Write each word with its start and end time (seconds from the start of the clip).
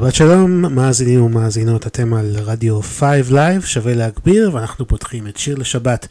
שבת 0.00 0.14
שלום, 0.14 0.60
מאזינים 0.74 1.22
ומאזינות, 1.22 1.86
אתם 1.86 2.14
על 2.14 2.36
רדיו 2.36 2.82
5 2.82 3.30
לייב, 3.30 3.64
שווה 3.64 3.94
להגביר, 3.94 4.50
ואנחנו 4.54 4.88
פותחים 4.88 5.26
את 5.26 5.36
שיר 5.36 5.56
לשבת, 5.56 6.06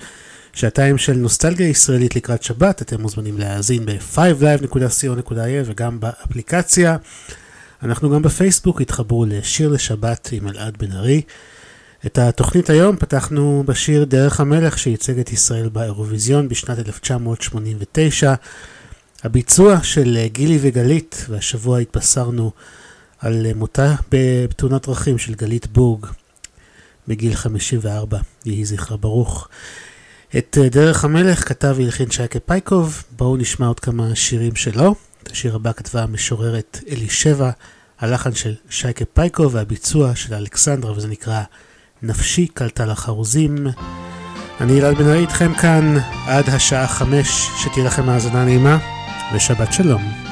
שעתיים 0.54 0.98
של 0.98 1.14
נוסטלגיה 1.14 1.68
ישראלית 1.68 2.16
לקראת 2.16 2.44
שבת, 2.44 2.82
אתם 2.82 3.02
מוזמנים 3.02 3.38
להאזין 3.38 3.86
ב-5live.co.il 3.86 5.66
וגם 5.66 6.00
באפליקציה. 6.00 6.98
אנחנו 7.84 8.10
גם 8.10 8.22
בפייסבוק, 8.22 8.82
התחברו 8.82 9.26
לשיר 9.26 9.70
לשבת 9.70 10.30
עם 10.32 10.48
אלעד 10.48 10.78
בן 10.78 10.92
ארי. 10.92 11.22
את 12.06 12.18
התוכנית 12.18 12.70
היום 12.70 12.98
פתחנו 12.98 13.64
בשיר 13.66 14.04
דרך 14.04 14.40
המלך 14.40 14.80
שייצג 14.80 15.20
את 15.20 15.34
ישראל 15.34 15.70
באירוויזיון 15.70 16.48
בשנת 16.50 16.80
1989. 16.80 18.34
הביצוע 19.24 19.84
של 19.84 20.18
גילי 20.26 20.60
וגלית, 20.62 21.26
והשבוע 21.30 21.80
התבשרנו 21.80 22.52
על 23.20 23.54
מותה 23.54 23.96
בתאונת 24.12 24.88
דרכים 24.88 25.18
של 25.18 25.34
גלית 25.34 25.68
בורג 25.68 26.06
בגיל 27.08 27.36
54, 27.36 28.20
יהי 28.46 28.66
זכרה 28.66 28.98
ברוך. 28.98 29.48
את 30.38 30.58
דרך 30.72 31.06
המלך 31.06 31.48
כתב 31.48 31.76
והלחין 31.78 32.12
שייקה 32.12 32.40
פייקוב, 32.40 33.04
בואו 33.12 33.38
נשמע 33.38 33.68
עוד 33.68 33.80
כמה 33.80 34.16
שירים 34.16 34.56
שלו. 34.56 34.96
את 35.24 35.32
השיר 35.32 35.56
הבא 35.56 35.72
כתבה 35.72 36.04
המשוררת 36.04 36.80
אלישבע, 36.92 37.52
הלחן 38.00 38.34
של 38.34 38.56
שייקה 38.70 39.06
פייקוב 39.06 39.56
והביצוע 39.56 40.16
של 40.16 40.34
אלכסנדרה, 40.34 40.92
וזה 40.92 41.08
נקרא 41.08 41.42
נפשי 42.02 42.48
קלטה 42.48 42.86
לחרוזים. 42.86 43.68
אני 44.62 44.80
אלעד 44.80 44.98
בן 44.98 45.08
ארי 45.08 45.20
איתכם 45.20 45.54
כאן 45.54 45.98
עד 46.28 46.50
השעה 46.50 46.88
חמש, 46.88 47.50
שתהיה 47.64 47.86
לכם 47.86 48.10
האזנה 48.10 48.46
נעימה, 48.46 48.78
ושבת 49.36 49.74
שלום. 49.74 50.29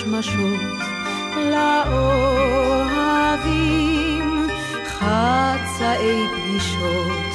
שמשות 0.00 0.60
לאוהבים, 1.50 2.96
חצאי 4.86 6.26
פגישות, 6.36 7.30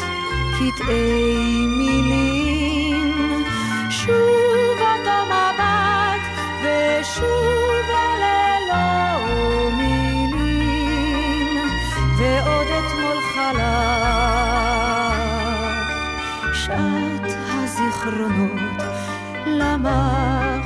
קטעי 0.55 1.67
מילים, 1.67 3.43
שוב 3.89 4.79
אותו 4.79 5.25
מבט 5.25 6.23
ושוב 6.63 7.85
הללו 7.89 8.67
לא 8.67 9.71
מילים, 9.77 11.57
ועוד 12.17 12.67
אתמול 12.67 13.19
חלף 13.33 14.65
שעת 16.53 17.25
הזיכרונות 17.53 18.81
למחשבות. 19.45 20.65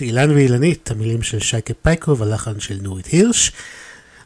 אילן 0.00 0.30
ואילנית, 0.30 0.90
המילים 0.90 1.22
של 1.22 1.38
שייקה 1.38 1.74
פייקוב 1.74 2.18
והלחן 2.18 2.60
של 2.60 2.78
נורית 2.82 3.06
הירש. 3.06 3.52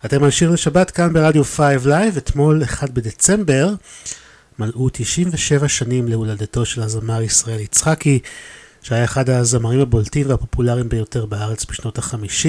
אתם 0.04 0.24
על 0.24 0.30
שיר 0.30 0.50
לשבת 0.50 0.90
כאן 0.90 1.12
ברדיו 1.12 1.44
5 1.44 1.86
לייב, 1.86 2.16
אתמול 2.16 2.64
1 2.64 2.90
בדצמבר 2.90 3.74
מלאו 4.58 4.88
97 4.92 5.68
שנים 5.68 6.08
להולדתו 6.08 6.64
של 6.64 6.82
הזמר 6.82 7.22
ישראל 7.22 7.60
יצחקי, 7.60 8.18
שהיה 8.82 9.04
אחד 9.04 9.30
הזמרים 9.30 9.80
הבולטים 9.80 10.28
והפופולריים 10.28 10.88
ביותר 10.88 11.26
בארץ 11.26 11.64
בשנות 11.70 11.98
ה-50, 11.98 12.48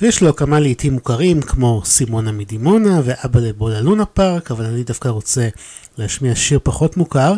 ויש 0.00 0.22
לו 0.22 0.36
כמה 0.36 0.60
להיטים 0.60 0.92
מוכרים 0.92 1.42
כמו 1.42 1.82
סימונה 1.84 2.32
מדימונה 2.32 3.00
ואבא'לה 3.04 3.40
בוא 3.40 3.80
ללונה 3.80 4.04
פארק, 4.04 4.50
אבל 4.50 4.64
אני 4.64 4.84
דווקא 4.84 5.08
רוצה 5.08 5.48
להשמיע 5.98 6.34
שיר 6.34 6.58
פחות 6.62 6.96
מוכר, 6.96 7.32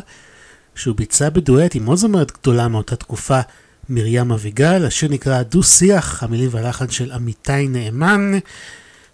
שהוא 0.75 0.97
ביצע 0.97 1.29
בדואט 1.29 1.75
עם 1.75 1.87
עוד 1.87 1.99
זמרת 1.99 2.33
גדולה 2.33 2.69
מאותה 2.69 2.97
תקופה, 2.97 3.41
מרים 3.89 4.33
אביגל, 4.33 4.87
השיר 4.87 5.09
נקרא 5.13 5.43
דו 5.43 5.63
שיח, 5.63 6.23
המילים 6.23 6.49
והלחן 6.53 6.89
של 6.89 7.13
עמיתי 7.13 7.69
נאמן, 7.69 8.39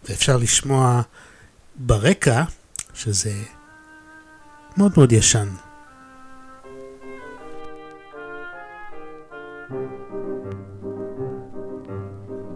ואפשר 0.09 0.37
לשמוע 0.37 1.03
ברקע 1.77 2.43
שזה 2.95 3.33
מאוד 4.77 4.93
מאוד 4.97 5.13
ישן. 5.13 5.49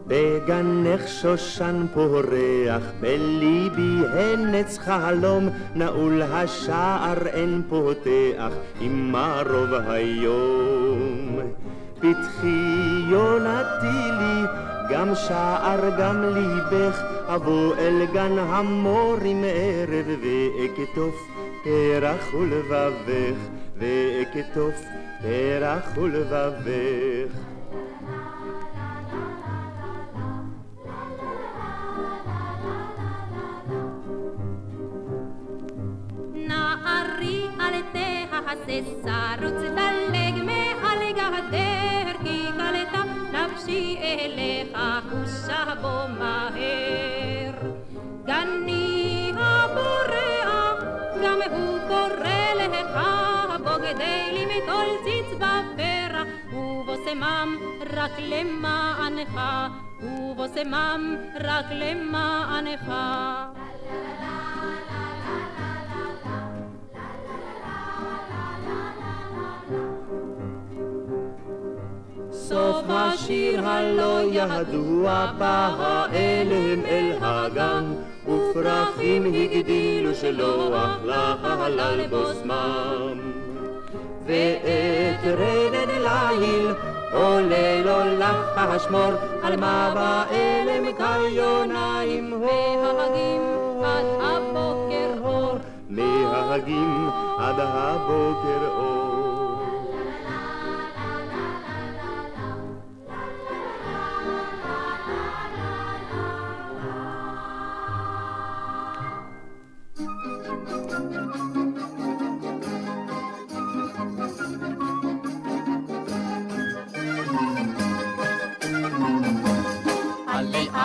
בגנך 0.06 1.08
שושן 1.08 1.86
פורח, 1.94 2.82
בליבי 3.00 4.06
הנץ 4.12 4.78
חלום, 4.78 5.48
נעול 5.74 6.22
השער 6.22 7.26
אין 7.26 7.62
פותח, 7.68 8.52
עם 8.80 9.12
מרוב 9.12 9.74
היום. 9.88 11.63
פתחי 12.00 13.04
יונתי 13.08 14.10
לי, 14.18 14.46
גם 14.90 15.14
שער 15.14 15.98
גם 15.98 16.22
ליבך, 16.22 17.02
אבוא 17.26 17.74
אל 17.76 18.06
גן 18.12 18.38
המורים 18.38 19.44
ערב 19.44 20.06
ואקטוף 20.22 21.14
פרח 21.64 22.34
ולבבך, 22.34 23.38
ואקטוף 23.78 24.74
פרח 25.22 25.88
ולבבך. 25.96 27.38
נערי 36.34 37.46
על 37.58 38.58
תהססה, 38.66 39.34
רוץ 39.42 39.62
דלג 39.62 40.43
גדר, 41.14 42.12
כי 42.24 42.46
קלטה 42.56 43.02
נפשי 43.32 43.98
אליך, 44.02 44.78
חושה 45.10 45.64
בו 45.82 45.98
מהר. 46.18 47.54
גני 48.24 49.32
הבורח, 49.36 50.84
גם 51.24 51.38
הוא 51.50 51.78
קורא 51.88 52.54
לך, 52.56 52.98
בוגדי 53.58 54.30
לי 54.32 54.46
מכל 54.46 54.86
ציץ 55.04 55.26
בפרח, 55.36 56.28
ובושמם 56.54 57.56
רק 57.96 58.12
למענך, 58.18 59.40
ובושמם 60.02 61.16
רק 61.40 61.66
למענך. 61.70 62.92
סוף 72.54 72.84
השיר 72.88 73.68
הלא 73.68 74.20
ידוע 74.30 75.26
בא 75.38 75.70
האלם 75.78 76.80
אל 76.86 77.12
הגן 77.20 77.84
ופרחים 78.28 79.24
הגדילו 79.24 80.14
שלוח 80.14 80.90
לחלל 81.04 82.06
בוסמם 82.10 83.18
ואת 84.26 85.24
רנן 85.24 85.90
ליל 86.40 86.68
עולה 87.12 87.82
לו 87.84 88.18
לך 88.18 88.52
השמור 88.56 89.12
על 89.42 89.56
מה 89.56 89.92
באלם 89.94 90.84
כיוניים 90.96 92.30
מהגים 92.30 93.42
עד 93.84 94.06
הבוקר 94.20 95.10
אור. 95.24 95.58
מהגים 95.90 97.10
עד 97.38 97.56
הבוקר 97.58 98.68
אור 98.78 99.03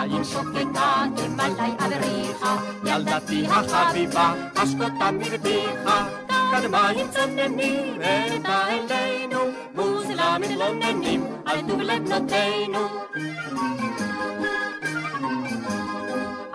עין 0.00 0.24
שוקקה, 0.24 1.04
אמלי 1.26 1.72
אבריחה, 1.78 2.56
ילדתי 2.84 3.46
החביבה, 3.46 4.32
אשקותה 4.54 5.10
מרביחה, 5.10 6.06
קדמיים 6.52 7.06
צוננים, 7.10 7.96
ובא 7.96 8.66
אלינו, 8.68 9.40
מוזלה 9.74 10.36
מתלוננים, 10.38 11.24
על 11.46 11.60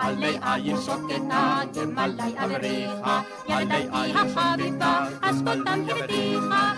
טוב 0.06 0.18
לבנותינו. 0.18 0.36
עלי 0.36 0.38
עין 0.42 0.78
שוקקה, 0.82 1.62
אמלי 1.84 2.34
אבריחה, 2.38 3.22
ילדתי 3.50 4.12
החביבה, 4.16 5.08
אשקותה 5.22 5.76
מרביחה, 5.76 6.74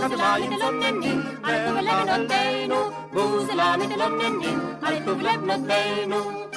קדמיים 0.00 0.50
צוננים, 0.60 1.20
ובא 1.42 2.14
אלינו, 2.14 2.90
ירושלים 3.12 3.80
מתלוננים 3.80 4.60
על 4.82 5.04
טוב 5.04 5.20
לבנותינו, 5.20 6.16
מוזלה 6.32 6.56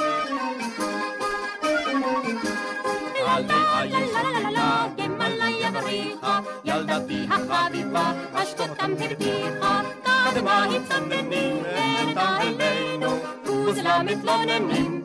מתלוננים 3.80 4.16
על 4.26 5.03
טוב 5.24 5.62
לבנותינו. 5.62 6.40
ילדתי 6.66 7.26
החביבה, 7.30 8.12
אשתותם 8.34 8.92
הרוויחה, 9.00 9.82
קדמיים 10.26 10.84
צוננים 10.90 11.58
ונתה 11.58 12.42
אלינו, 12.42 13.20
מוזלה 13.46 14.04
מתלוננים 14.04 15.04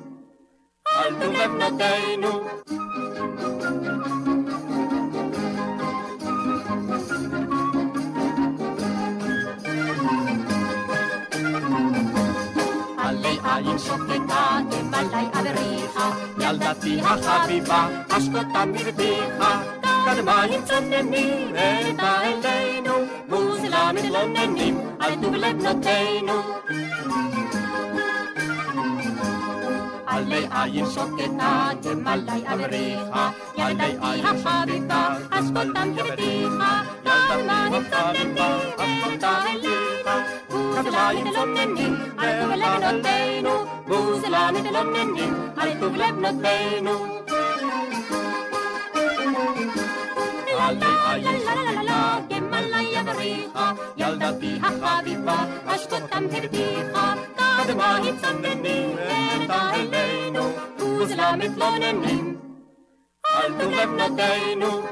על 0.86 1.14
טוב 1.20 1.32
לבנותינו. 1.32 2.48
עין 13.44 13.78
שוקקה, 13.78 14.58
תמלאי 14.70 15.26
אבריחה, 15.32 16.10
ילדתי 16.38 17.00
החביבה, 17.00 17.88
אשקותם 19.98 20.04
הרוויחה, 20.04 20.04
קדמיים 20.06 20.64
צוננים, 20.64 21.52
ובא 21.52 22.20
אלינו, 22.22 22.92
מוזלה 23.28 23.90
מתלוננים, 23.92 24.80
על 25.00 25.14
טוב 25.22 25.34
לבנותינו. 25.34 26.42
עלי 30.06 30.46
עין 30.50 30.86
שוקקה, 30.90 31.68
תמלאי 31.82 32.42
אבריחה, 32.46 33.30
ילדתי 33.58 34.22
החביבה, 34.24 35.16
אשקותם 35.30 35.92
הרוויחה, 35.98 36.82
קדמיים 37.04 37.82
צוננים, 37.90 38.60
ובא 38.78 39.42
אליך, 39.52 40.08
כתביים 40.76 41.26
צוננים, 41.34 41.96
על 42.18 42.42
טוב 42.42 42.52
לבנותינו, 42.52 43.50
מוזלה 43.86 44.48
מתלוננים, 49.28 49.70
על 50.58 50.80
טוב 50.80 50.90
לבנותינו. 52.98 53.72
ילדתי 53.96 54.58
החביבה, 54.62 55.36
אשקותם 55.66 56.24
הרוויחה, 56.32 57.14
קדמיים 57.62 58.16
צוננים, 58.20 58.90
ונתה 58.96 59.70
אלינו, 59.74 60.52
מוזלה 60.78 61.36
מתלוננים, 61.36 62.36
על 63.34 63.52
טוב 63.60 63.72
לבנותינו. 63.72 64.82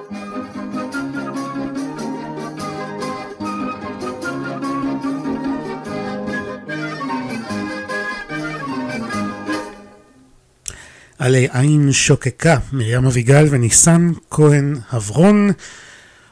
עלי 11.19 11.49
עין 11.53 11.93
שוקקה, 11.93 12.59
מרים 12.73 13.07
אביגל 13.07 13.47
וניסן 13.51 14.11
כהן 14.31 14.77
הברון. 14.91 15.51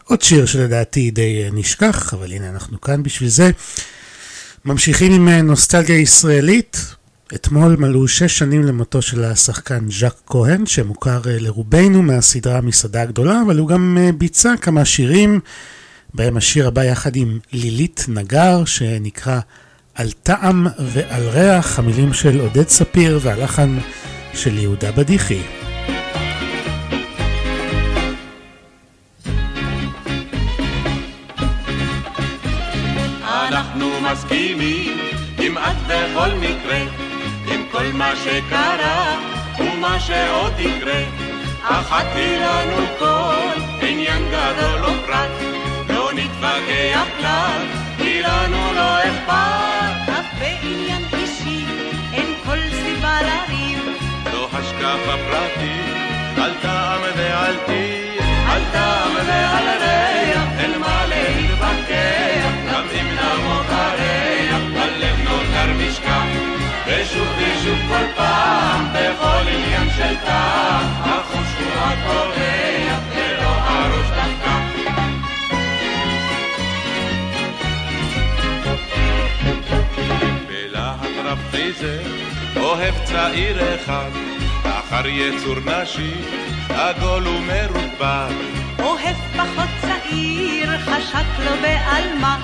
עוד 0.04 0.22
שיר 0.22 0.46
שלדעתי 0.46 1.10
די 1.10 1.48
נשכח, 1.52 2.14
אבל 2.14 2.32
הנה 2.32 2.48
אנחנו 2.48 2.80
כאן 2.80 3.02
בשביל 3.02 3.28
זה. 3.28 3.50
ממשיכים 4.64 5.12
עם 5.12 5.28
נוסטלגיה 5.28 5.98
ישראלית. 5.98 6.94
אתמול 7.34 7.76
מלאו 7.76 8.08
שש 8.08 8.38
שנים 8.38 8.64
למותו 8.64 9.02
של 9.02 9.24
השחקן 9.24 9.90
ז'אק 9.90 10.14
כהן, 10.26 10.66
שמוכר 10.66 11.20
לרובנו 11.24 12.02
מהסדרה 12.02 12.58
המסעדה 12.58 13.02
הגדולה, 13.02 13.42
אבל 13.46 13.58
הוא 13.58 13.68
גם 13.68 13.98
ביצע 14.18 14.54
כמה 14.60 14.84
שירים, 14.84 15.40
בהם 16.14 16.36
השיר 16.36 16.68
הבא 16.68 16.84
יחד 16.84 17.16
עם 17.16 17.38
לילית 17.52 18.04
נגר, 18.08 18.64
שנקרא 18.64 19.40
על 19.94 20.10
טעם 20.22 20.66
ועל 20.92 21.28
ריח, 21.28 21.78
המילים 21.78 22.12
של 22.12 22.40
עודד 22.40 22.68
ספיר 22.68 23.20
והלחן 23.22 23.78
של 24.34 24.58
יהודה 24.58 24.92
בדיחי. 24.92 25.42
אנחנו 33.24 34.00
מסכימים 34.00 34.98
כמעט 35.36 35.76
בכל 35.86 36.30
מקרה, 36.40 36.80
עם 37.46 37.60
כל 37.72 37.86
מה 37.92 38.12
שקרה 38.16 39.18
ומה 39.58 40.00
שעוד 40.00 40.52
יקרה. 40.58 41.04
אחת 41.62 42.06
היא 42.14 42.38
לנו 42.38 42.86
כל 42.98 43.60
עניין 43.80 44.22
גדול 44.28 44.84
או 44.84 44.90
פרט, 45.06 45.30
לא 45.88 46.10
נתווכח 46.14 47.06
כלל, 47.18 47.62
כי 47.96 48.22
לנו 48.22 48.72
לא 48.74 48.98
אכפת. 48.98 50.08
אף 50.08 50.40
בעניין 50.40 51.13
השקפה 54.56 55.16
פרטית, 55.30 55.96
על 56.36 56.52
טעם 56.62 57.00
ועל 57.16 57.56
טיב, 57.66 58.22
על 58.48 58.62
טעם 58.72 59.12
ועל 59.26 59.68
ריח, 59.68 60.48
אין 60.58 60.78
מה 60.80 61.06
להתווכח, 61.06 62.72
גם 62.72 62.84
אם 63.00 63.06
נמות 63.06 63.66
הריח, 63.68 64.82
הלב 64.82 65.16
נותר 65.24 65.72
משכח, 65.78 66.24
ושוב 66.86 67.28
ושוב 67.38 67.78
כל 67.88 68.04
פעם, 68.16 68.86
בכל 68.92 69.48
עניין 69.48 69.88
של 69.96 70.16
טעם, 70.24 70.86
החוש 71.04 71.48
הוא 71.58 71.72
הקורח, 71.76 73.00
ולא 73.16 73.48
הראש 73.48 74.06
דווקא. 74.06 74.54
בלהט 80.48 81.24
רב 81.24 81.38
אוהב 82.56 82.94
צעיר 83.04 83.74
אחד, 83.74 84.10
אחר 84.94 85.06
יצור 85.06 85.56
נשי, 85.60 86.12
עגול 86.68 87.28
ומרובד. 87.28 88.34
אוהב 88.78 89.16
פחות 89.36 89.68
צעיר, 89.80 90.78
חשק 90.78 91.44
לו 91.44 91.50
בעלמה, 91.62 92.38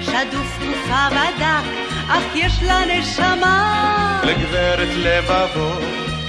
שדוף 0.00 0.58
תקופה 0.58 1.06
ודק, 1.10 1.66
אך 2.08 2.22
יש 2.34 2.52
לה 2.62 2.80
נשמה. 2.86 4.20
לגברת 4.24 4.88
לבבו 4.96 5.70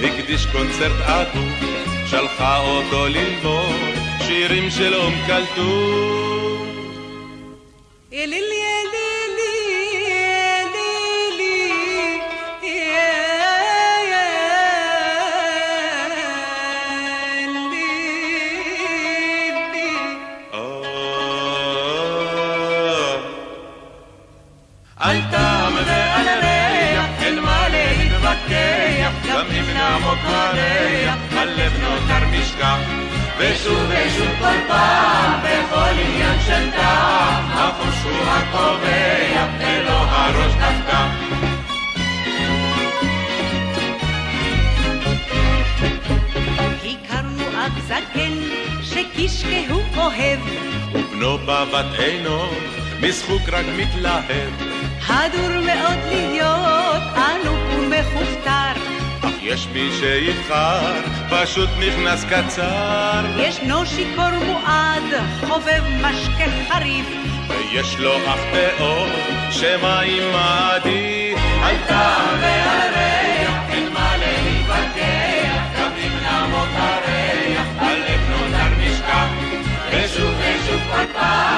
הקדיש 0.00 0.46
קונצרט 0.46 1.00
עטוף, 1.00 1.68
שלחה 2.06 2.58
אותו 2.58 3.06
ללמוד 3.06 3.76
שירים 4.20 4.70
של 4.70 4.94
אום 4.94 5.14
כלתור. 5.26 6.66
אלילי 8.12 8.24
אלילי 8.32 9.07
הריח, 30.24 31.14
הלב 31.32 31.72
נותר 31.82 32.26
משכח. 32.32 32.78
ושוב 33.38 33.78
ושוב 33.88 34.28
כל 34.38 34.58
פעם, 34.68 35.40
בכל 35.42 36.00
עניין 36.00 36.40
של 36.46 36.70
טעם, 36.70 37.44
החוש 37.50 38.02
הוא 38.04 38.26
הקובע, 38.26 39.46
ולא 39.58 39.92
הראש 39.92 40.52
דווקא. 40.52 41.06
הכרנו 46.84 47.42
אב 47.42 47.80
זקן 47.86 48.32
שקישקהו 48.82 49.80
אוהב, 49.96 50.40
ובנו 50.92 51.38
בבת 51.38 51.98
עינו, 51.98 52.50
משחוק 53.00 53.42
רק 53.48 53.64
מתלהב. 53.76 54.50
הדור 55.08 55.60
מאוד 55.66 55.98
להיות 56.10 57.02
עלוב 57.14 57.58
ומכופתר. 57.78 58.97
יש 59.48 59.68
מי 59.72 59.88
שיבחר, 60.00 61.00
פשוט 61.30 61.68
נכנס 61.78 62.24
קצר. 62.24 63.24
ישנו 63.36 63.86
שיכור 63.86 64.30
מועד, 64.46 65.02
חובב 65.46 65.82
משקה 66.00 66.44
חריף, 66.68 67.06
ויש 67.48 67.96
לו 67.98 68.16
אח 68.16 68.40
מאוד, 68.52 69.08
שמים 69.50 70.32
מעדיף. 70.32 71.38
על 71.62 71.76
טעם 71.86 72.38
ועל 72.40 72.94
ריח, 72.94 73.54
אין 73.68 73.92
מה 73.92 74.16
להתווכח, 74.16 75.80
גם 75.80 75.90
אם 75.96 76.12
נעמוד 76.22 76.68
הריח, 76.74 77.66
הלב 77.78 78.20
נותר 78.30 78.70
נשכח. 78.78 79.28
ושוב 79.92 80.34
ושוב 80.38 80.80
כל 80.90 81.12
פעם, 81.12 81.57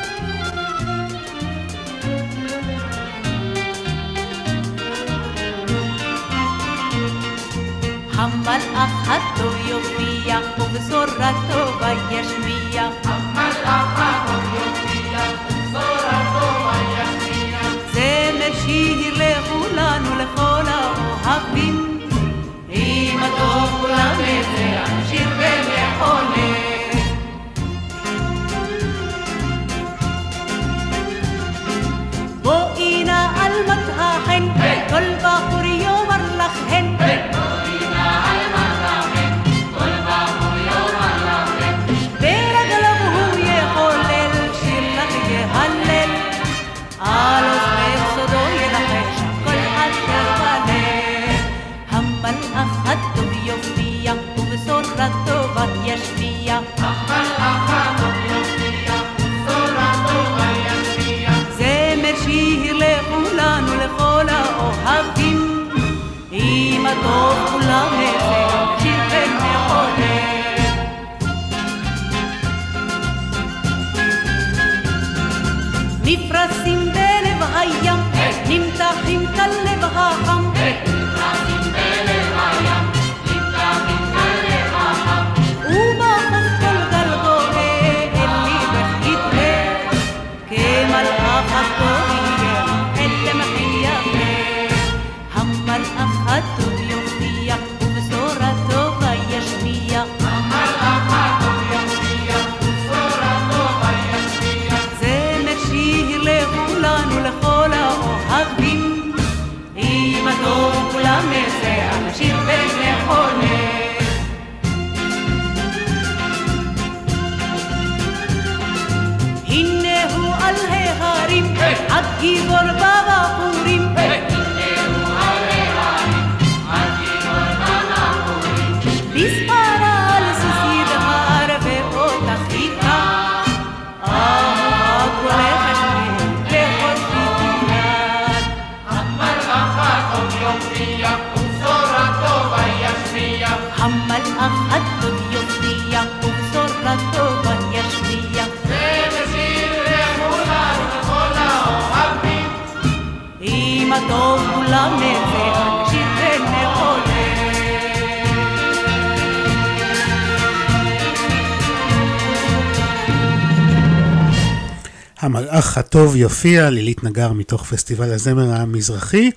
המלאך 165.21 165.77
הטוב 165.77 166.15
יופיע, 166.15 166.69
לילית 166.69 167.03
נגר 167.03 167.33
מתוך 167.33 167.65
פסטיבל 167.65 168.13
הזמר 168.13 168.53
המזרחי, 168.53 169.31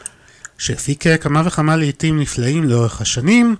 שהפיק 0.58 1.04
כמה 1.20 1.42
וכמה 1.44 1.76
לעיתים 1.76 2.20
נפלאים 2.20 2.64
לאורך 2.64 3.00
השנים. 3.00 3.56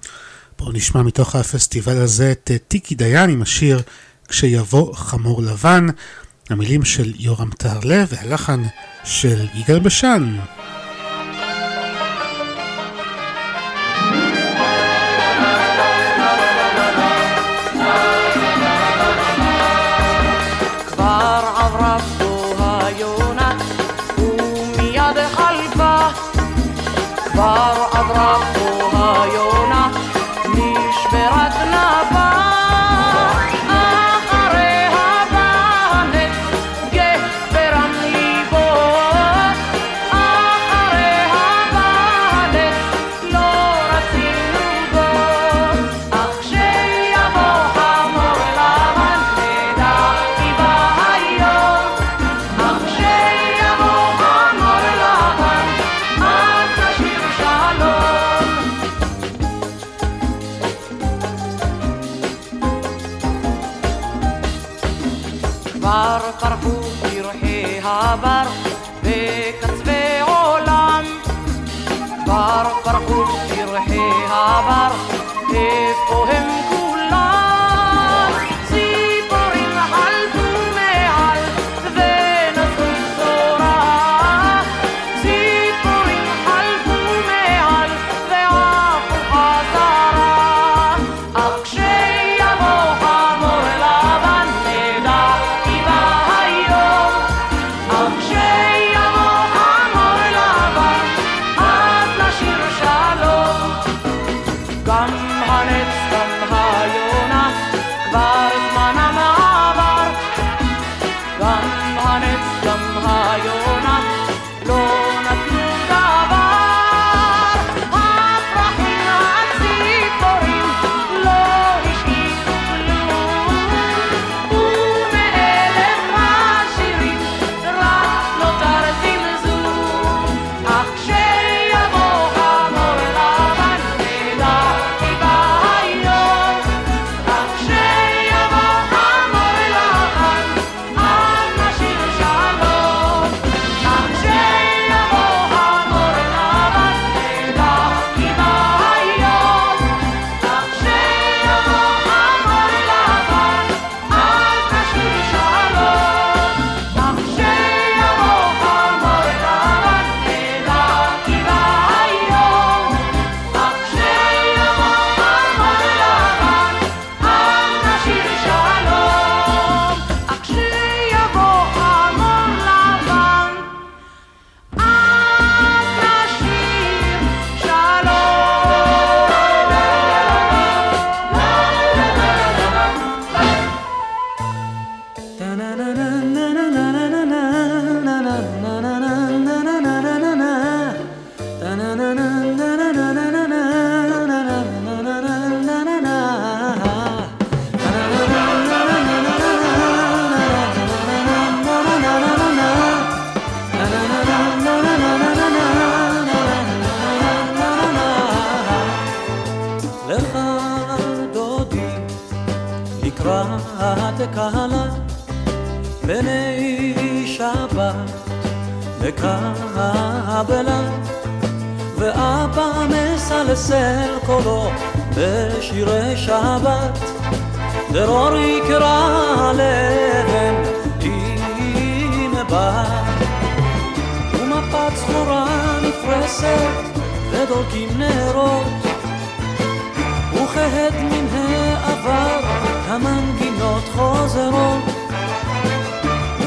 בואו 0.59 0.73
נשמע 0.73 1.03
מתוך 1.03 1.37
הפסטיבל 1.37 1.97
הזה 1.97 2.33
את 2.33 2.51
טיקי 2.68 2.94
דיין 2.94 3.31
עם 3.31 3.42
השיר 3.42 3.83
כשיבוא 4.29 4.94
חמור 4.94 5.42
לבן, 5.42 5.87
המילים 6.51 6.85
של 6.85 7.12
יורם 7.18 7.51
טהרלב 7.51 8.09
והלחן 8.11 8.62
של 9.05 9.47
יגאל 9.55 9.79
בשן. 9.79 10.37
الأحبار 27.35 27.77
أضربوها 28.01 29.25
يوم 29.35 29.63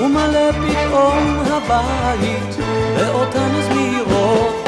ומלא 0.07 0.51
פתאום 0.51 1.39
הבית 1.47 2.57
באותן 2.97 3.61
זמירות 3.61 4.66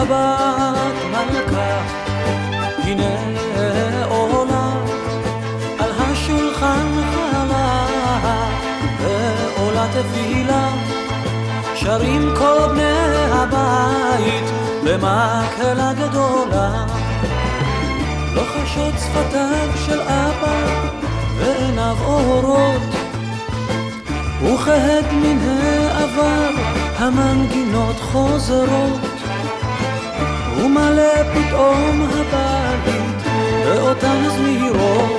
שבת 0.00 0.94
מלכה 1.10 1.80
הנה 2.78 3.16
עולה 4.08 4.72
על 5.78 5.90
השולחן 5.96 6.86
חלה 7.14 7.86
ועולה 9.00 9.86
תפילה 9.92 10.68
שרים 11.74 12.34
כל 12.38 12.58
בני 12.70 13.32
הבית 13.32 14.44
במקהלה 14.84 15.92
גדולה. 15.92 16.86
לוחשות 18.34 18.94
שפתיו 18.98 19.68
של 19.86 20.00
אבא 20.00 20.60
ועיניו 21.38 21.96
אורות 22.04 22.82
וכהד 24.42 25.04
מן 25.12 25.38
העבר 25.38 26.50
המנגינות 26.98 27.96
חוזרות 28.00 29.09
ומלא 30.64 31.22
פתאום 31.34 32.02
הבית 32.02 33.26
באותן 33.64 34.28
זמירות 34.36 35.10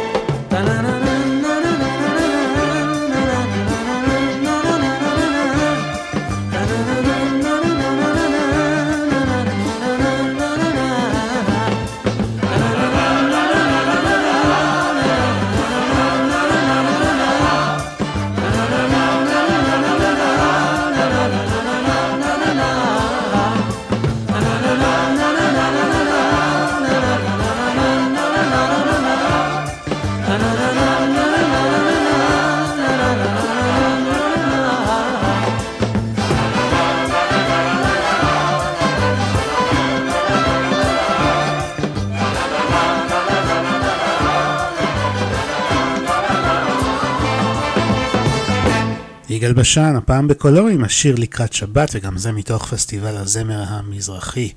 יגאל 49.42 49.54
בשן, 49.54 49.96
הפעם 49.96 50.28
בקולו 50.28 50.68
עם 50.68 50.84
השיר 50.84 51.16
לקראת 51.16 51.54
שבת, 51.54 51.90
וגם 51.94 52.18
זה 52.18 52.32
מתוך 52.32 52.74
פסטיבל 52.74 53.18
הזמר 53.18 53.64
המזרחי. 53.68 54.52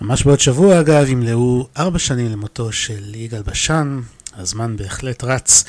ממש 0.00 0.24
בעוד 0.24 0.40
שבוע 0.40 0.80
אגב 0.80 1.08
ימלאו 1.08 1.68
ארבע 1.78 1.98
שנים 1.98 2.32
למותו 2.32 2.72
של 2.72 3.14
יגאל 3.14 3.42
בשן, 3.42 4.00
הזמן 4.36 4.76
בהחלט 4.76 5.24
רץ. 5.24 5.64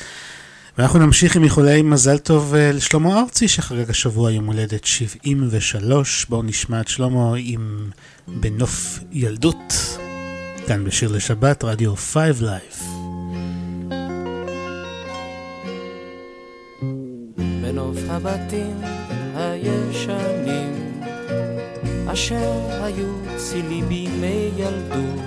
ואנחנו 0.78 0.98
נמשיך 0.98 1.36
עם 1.36 1.44
איחולי 1.44 1.82
מזל 1.82 2.18
טוב 2.18 2.54
אה, 2.54 2.72
לשלמה 2.72 3.20
ארצי 3.20 3.48
שחגג 3.48 3.90
השבוע 3.90 4.32
יום 4.32 4.46
הולדת 4.46 4.84
73. 4.84 6.26
בואו 6.28 6.42
נשמע 6.42 6.80
את 6.80 6.88
שלמה 6.88 7.32
עם 7.36 7.90
בנוף 8.28 8.98
ילדות, 9.12 9.98
כאן 10.66 10.84
בשיר 10.84 11.12
לשבת, 11.12 11.64
רדיו 11.64 11.96
5 11.96 12.16
Live. 12.40 12.93
בנוף 17.74 17.98
הבתים 18.08 18.80
הישנים 19.34 21.00
אשר 22.06 22.52
היו 22.82 23.12
צילי 23.36 23.82
בימי 23.82 24.50
ילדות 24.56 25.20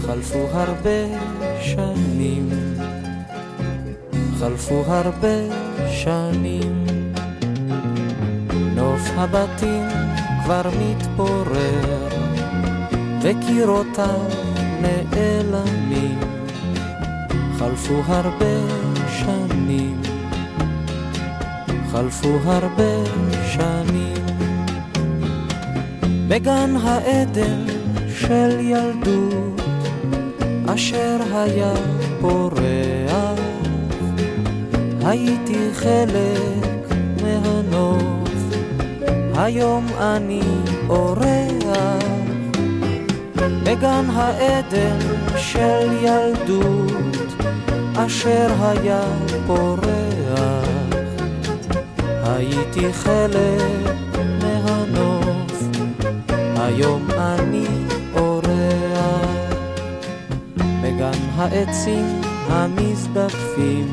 חלפו 0.00 0.38
הרבה 0.50 1.06
שנים. 1.60 2.48
חלפו 4.38 4.84
הרבה 4.86 5.36
שנים. 5.90 6.84
נוף 8.74 9.02
הבתים 9.16 9.88
כבר 10.44 10.70
מתפורר 10.80 12.08
וקירותיו 13.22 14.20
נעלמים 14.80 16.18
חלפו 17.58 18.02
הרבה 18.06 18.56
שנים 19.18 20.11
חלפו 21.92 22.38
הרבה 22.44 23.04
שנים. 23.52 24.26
בגן 26.28 26.74
העדן 26.82 27.64
של 28.08 28.60
ילדות 28.60 29.60
אשר 30.74 31.16
היה 31.32 31.74
פורח 32.20 33.38
הייתי 35.04 35.68
חלק 35.74 36.94
מהנוף. 37.22 38.32
היום 39.34 39.86
אני 40.00 40.42
אורח. 40.88 42.02
בגן 43.64 44.04
העדן 44.12 44.98
של 45.36 45.88
ילדות 46.02 47.42
אשר 47.96 48.48
היה 48.60 49.02
פורח 49.46 50.61
הייתי 52.34 52.92
חלק 52.92 53.94
מהנוף, 54.42 55.62
היום 56.56 57.08
אני 57.10 57.66
אורח. 58.14 58.46
בגן 60.82 61.18
העצים 61.36 62.20
המזדקפים, 62.48 63.86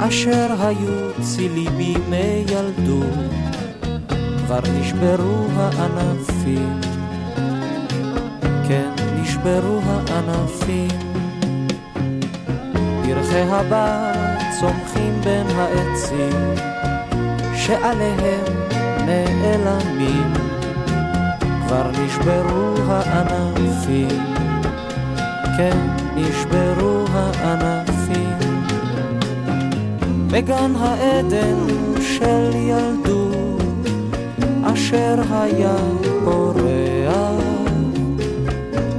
אשר 0.00 0.46
היו 0.58 1.10
צילי 1.20 1.68
בימי 1.68 2.44
ילדות, 2.48 3.32
כבר 4.46 4.60
נשברו 4.80 5.46
הענפים, 5.56 6.80
כן 8.68 8.90
נשברו 9.22 9.80
הענפים. 9.84 11.16
פרחי 13.36 13.40
הבר 13.40 14.12
צומחים 14.60 15.20
בין 15.24 15.46
העצים, 15.56 16.54
שעליהם 17.66 18.44
נעלמים, 19.06 20.32
כבר 21.66 21.90
נשברו 21.90 22.74
הענפים, 22.88 24.34
כן 25.56 25.76
נשברו 26.16 27.04
הענפים. 27.12 28.38
בגן 30.30 30.72
העדן 30.78 31.56
של 32.00 32.50
ילדות, 32.54 33.88
אשר 34.62 35.22
היה 35.30 35.76
פורח, 36.24 37.42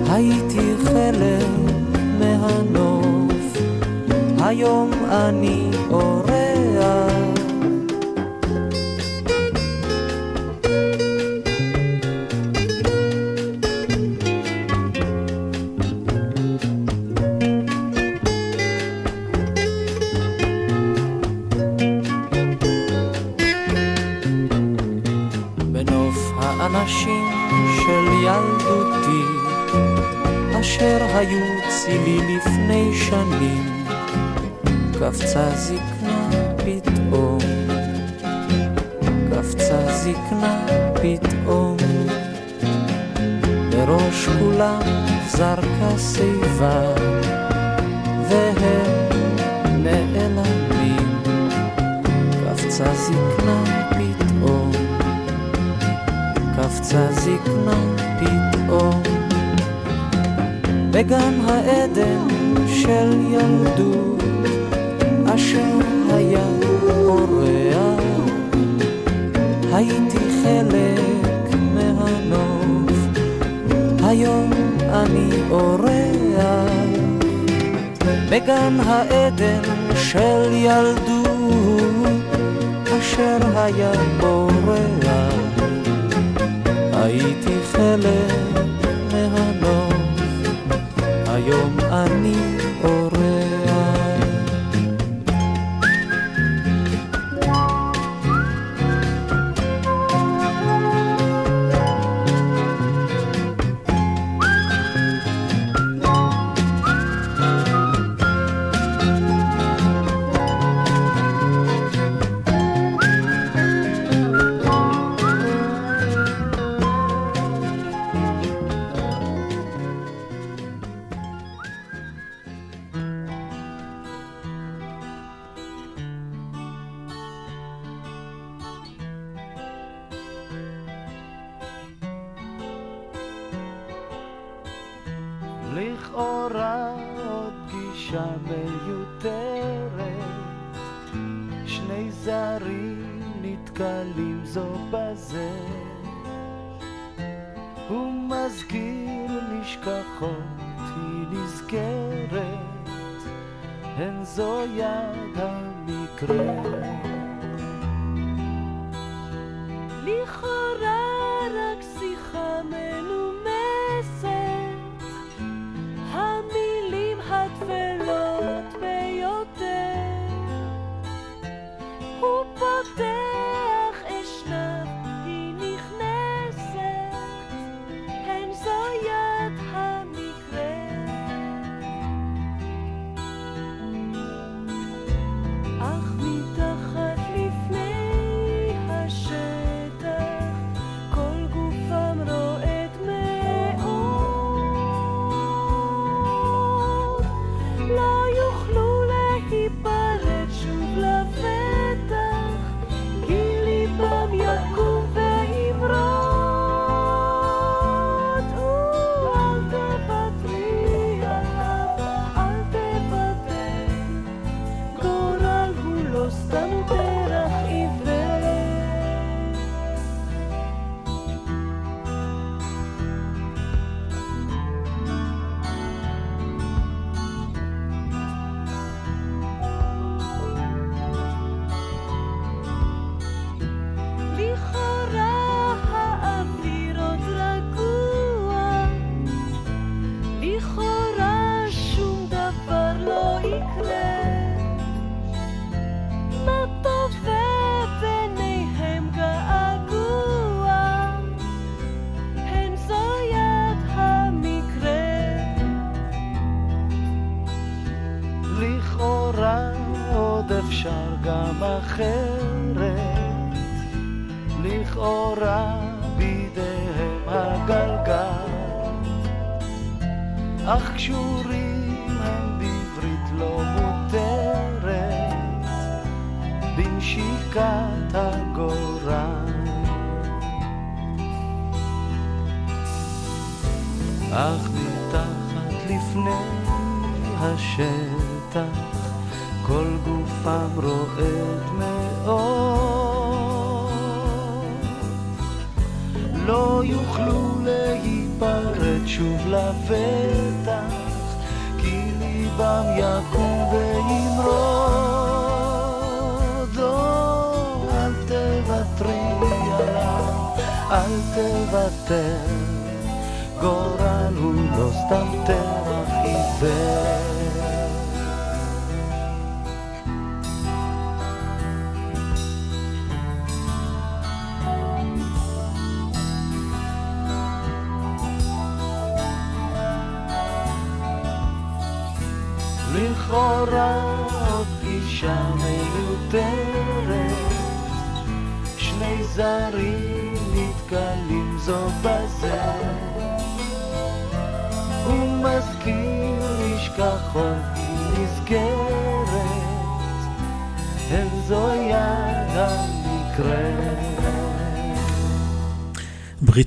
הייתי 0.10 0.74
חלק 0.84 1.48
מהנוף, 2.20 3.58
היום 4.40 4.92
אני 5.12 5.70
אורח. 5.92 6.27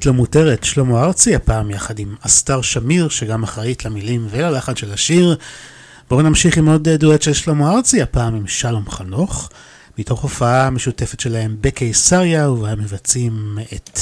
ברית 0.01 0.07
לא 0.07 0.13
מותרת, 0.13 0.65
שלמה 0.65 1.03
ארצי 1.03 1.35
הפעם 1.35 1.71
יחד 1.71 1.99
עם 1.99 2.15
אסתר 2.21 2.63
שמיר 2.63 3.09
שגם 3.09 3.43
אחראית 3.43 3.85
למילים 3.85 4.27
וללחן 4.31 4.77
של 4.77 4.93
השיר. 4.93 5.37
בואו 6.11 6.23
נמשיך 6.23 6.59
עם 6.59 6.69
עוד 6.69 6.89
דואט 6.89 7.23
של 7.23 7.33
שלמה 7.33 7.71
ארצי, 7.73 8.03
הפעם 8.03 8.35
עם 8.35 8.47
שלום 8.47 8.91
חנוך, 8.91 9.51
מתוך 9.99 10.21
הופעה 10.23 10.71
משותפת 10.71 11.21
שלהם 11.21 11.57
בקיסריה, 11.61 12.51
ובה 12.51 12.75
מבצעים 12.75 13.59
את 13.75 13.99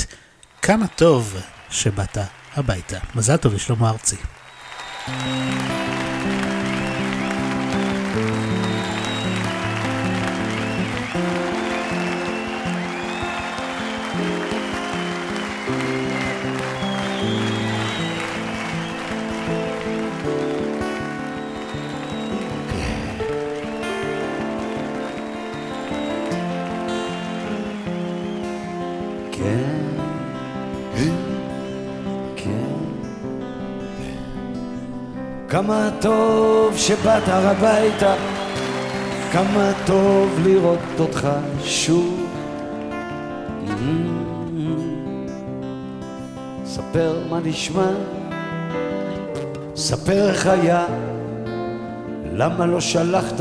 כמה 0.62 0.86
טוב 0.86 1.36
שבאת 1.70 2.18
הביתה. 2.54 2.98
מזל 3.14 3.36
טוב 3.36 3.54
לשלמה 3.54 3.90
ארצי. 3.90 4.16
כן, 29.38 29.96
כן. 32.36 32.78
כמה 35.48 35.90
טוב 36.00 36.76
שבאת 36.76 37.22
הביתה, 37.26 38.14
כמה 39.32 39.72
טוב 39.86 40.40
לראות 40.44 40.78
אותך 40.98 41.28
שוב. 41.64 42.24
ספר 46.64 47.18
מה 47.30 47.40
נשמע, 47.44 47.90
ספר 49.76 50.28
איך 50.28 50.46
היה, 50.46 50.84
למה 52.32 52.66
לא 52.66 52.80
שלחת 52.80 53.40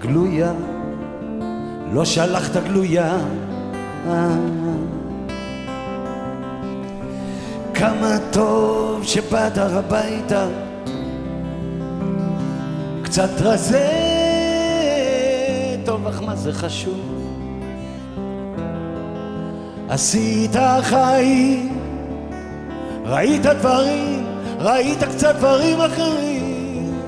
גלויה, 0.00 0.52
לא 1.92 2.04
שלחת 2.04 2.56
גלויה. 2.56 3.18
כמה 7.78 8.18
טוב 8.30 9.04
שבאת 9.04 9.58
הביתה, 9.58 10.48
קצת 13.02 13.30
רזה, 13.40 13.88
טוב, 15.84 16.06
אך 16.06 16.22
מה 16.22 16.36
זה 16.36 16.52
חשוב? 16.52 17.00
עשית 19.88 20.56
חיים, 20.82 21.78
ראית 23.04 23.42
דברים, 23.42 24.26
ראית 24.58 25.04
קצת 25.04 25.34
דברים 25.34 25.80
אחרים, 25.80 27.00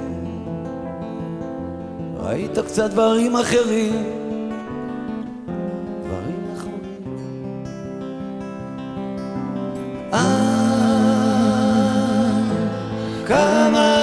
ראית 2.16 2.58
קצת 2.58 2.90
דברים 2.90 3.36
אחרים, 3.36 4.19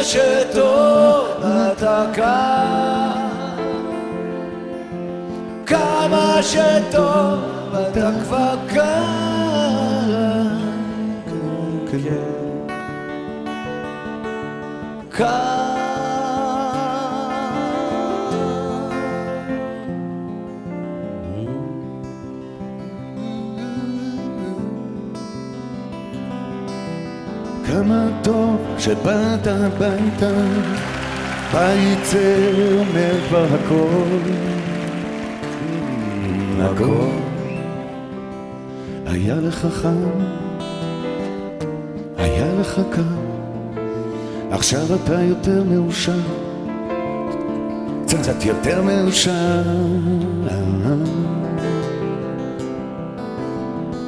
שטוב 0.07 1.25
אתה 1.71 2.05
כאן, 2.13 3.27
כמה 5.65 6.39
שטוב 6.43 7.39
אתה 7.73 8.09
כבר 8.23 8.55
כאן, 8.73 9.16
שבאת 28.79 29.47
הביתה, 29.47 30.31
בית 31.53 32.05
זה 32.05 32.57
אומר 32.79 33.13
כבר 33.27 33.45
הכל, 33.45 34.17
הכל. 36.59 37.09
היה 39.05 39.35
לך 39.35 39.67
חם, 39.71 40.09
היה 42.17 42.53
לך 42.59 42.81
קר, 42.91 43.01
עכשיו 44.51 44.95
אתה 44.95 45.21
יותר 45.21 45.63
מאושר, 45.63 46.19
קצת 48.07 48.45
יותר 48.45 48.81
מאושר. 48.81 49.61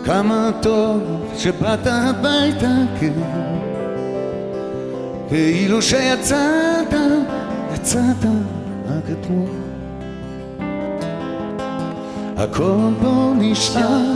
כמה 0.06 0.52
טוב 0.62 1.00
שבאת 1.38 1.88
הביתה, 1.88 2.72
כן. 3.00 3.49
כאילו 5.30 5.82
שיצאת, 5.82 6.94
יצאת 7.74 8.26
רק 8.88 9.04
אתמול. 9.12 9.50
הכל 12.38 12.90
פה 13.02 13.34
נשאר 13.36 14.14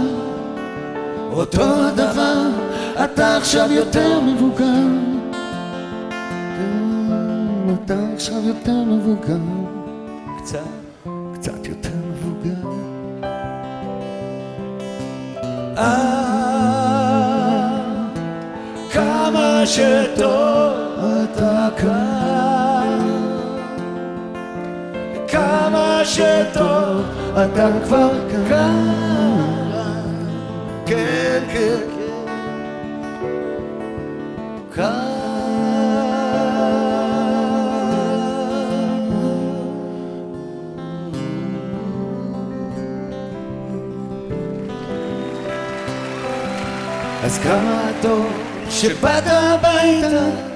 אותו 1.31 1.61
הדבר, 1.63 2.47
אתה 3.03 3.37
עכשיו 3.37 3.71
יותר 3.71 4.19
מבוגר. 4.21 4.87
כן, 6.57 7.73
אתה 7.83 7.95
עכשיו 8.13 8.47
יותר 8.47 8.83
מבוגר. 8.87 9.37
קצת, 10.37 10.59
קצת 11.33 11.67
יותר 11.67 11.89
מבוגר. 12.09 12.69
אה, 15.77 16.03
כמה 18.91 19.63
שטוב 19.65 20.52
כאן, 21.77 22.99
כמה 25.27 26.01
שטוב 26.05 27.01
אתה 27.33 27.69
כבר 27.83 28.09
כאן, 28.49 28.89
כן, 30.85 31.43
כן, 31.53 31.77
כאן. 34.75 35.13
אז 47.23 47.39
כמה 47.39 47.91
טוב 48.01 48.25
שבאת 48.69 49.23
הביתה 49.27 50.52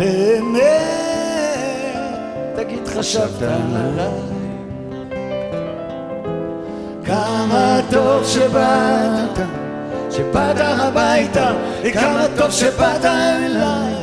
באמת 0.00 0.60
תגיד 2.56 2.88
חשבת 2.88 3.42
עליי. 3.42 4.10
כמה 7.04 7.80
טוב 7.90 8.24
שבאת 8.24 9.38
שבאת 10.10 10.56
הביתה 10.60 11.52
כמה 11.92 12.26
טוב 12.36 12.50
שבאת 12.50 13.04
אליי. 13.04 13.94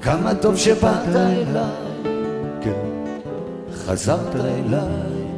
כמה 0.00 0.34
טוב 0.34 0.56
שבאת 0.56 1.08
אליי. 1.08 1.44
כן. 2.60 2.72
חזרת 3.74 4.34
אליי. 4.34 4.80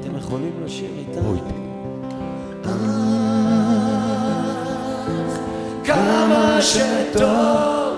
אתם 0.00 0.16
יכולים 0.16 0.52
לשיר 0.64 0.90
איתה 0.98 1.20
כמה 5.84 6.58
שטוב 6.62 7.89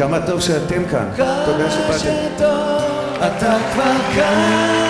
כמה 0.00 0.26
טוב 0.26 0.40
שאתם 0.40 0.82
כאן. 0.90 1.08
תודה 1.44 1.70
שבאתם. 1.70 2.14
אתה 3.18 3.56
כבר 3.72 3.92
כאן. 4.14 4.80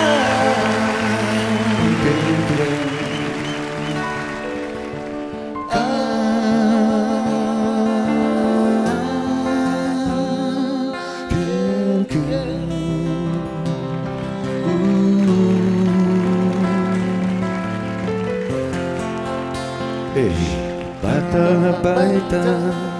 Hey. 22.31 22.90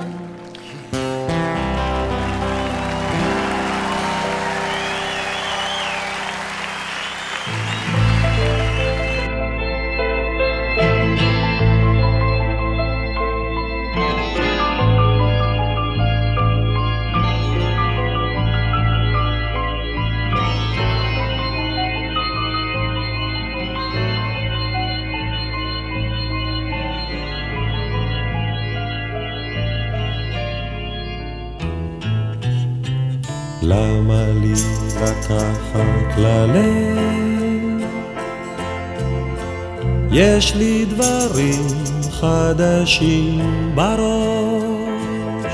יש 40.42 40.56
לי 40.56 40.86
דברים 40.86 41.68
חדשים 42.12 43.72
בראש. 43.76 45.54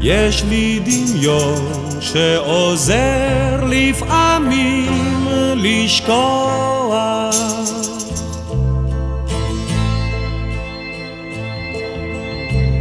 יש 0.00 0.44
לי 0.44 0.80
דמיון 0.84 1.72
שעוזר 2.00 3.64
לפעמים 3.68 5.28
לשכוח. 5.56 7.34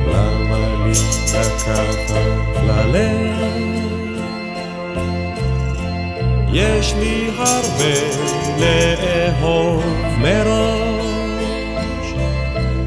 למה 0.08 0.86
לי 0.86 0.92
לקחת 1.34 2.12
ללב? 2.68 3.34
יש 6.54 6.94
לי 7.00 7.30
הרבה 7.38 7.94
לאהוב 8.60 9.84
מראש. 10.22 10.93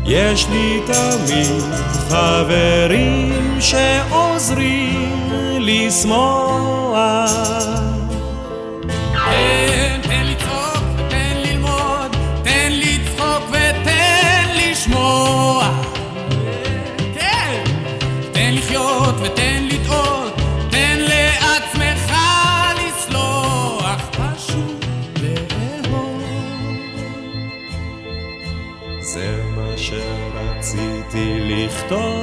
יש 0.09 0.46
לי 0.48 0.80
תמיד 0.86 1.62
חברים 2.09 3.57
שעוזרים 3.61 5.30
לשמוח 5.61 6.96
estoy. 31.87 32.16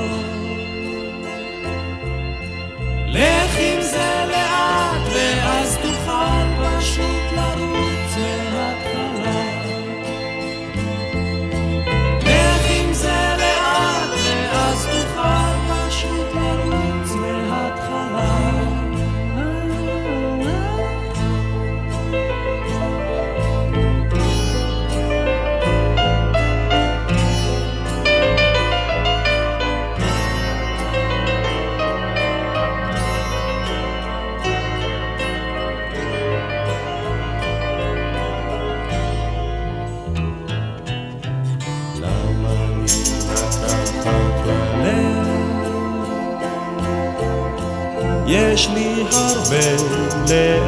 הרבה 49.14 49.76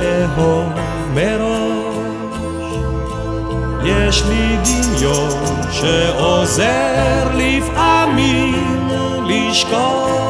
לאהוב 0.02 0.70
מראש. 1.14 1.86
יש 3.86 4.24
לי 4.26 4.58
דמיון 4.64 5.40
שעוזר 5.72 7.28
לפעמים 7.34 8.90
לשכוח 9.28 10.26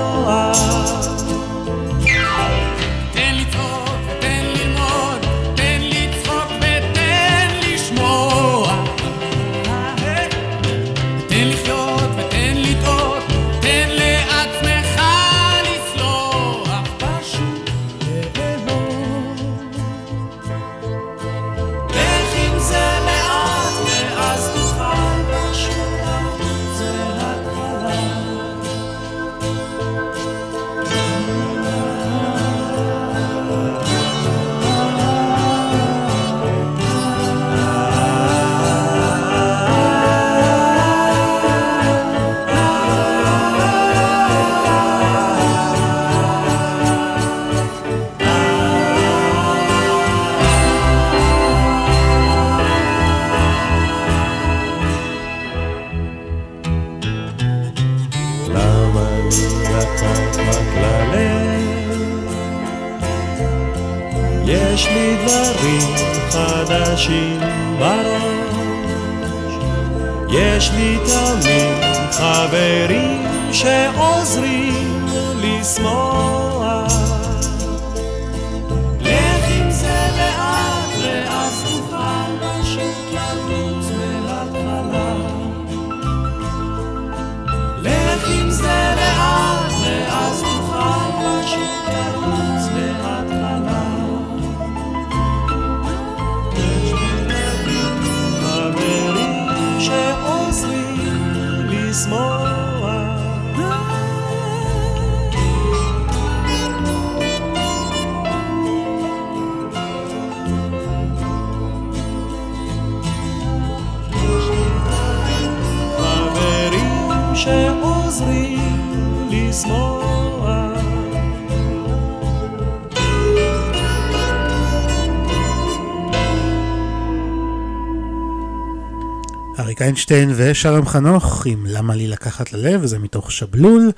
איינשטיין 130.12 130.50
ושלום 130.52 130.86
חנוך 130.86 131.46
עם 131.46 131.66
למה 131.66 131.96
לי 131.96 132.08
לקחת 132.08 132.54
ללב, 132.54 132.80
וזה 132.84 133.00
מתוך 133.00 133.32
שבלול. 133.32 133.92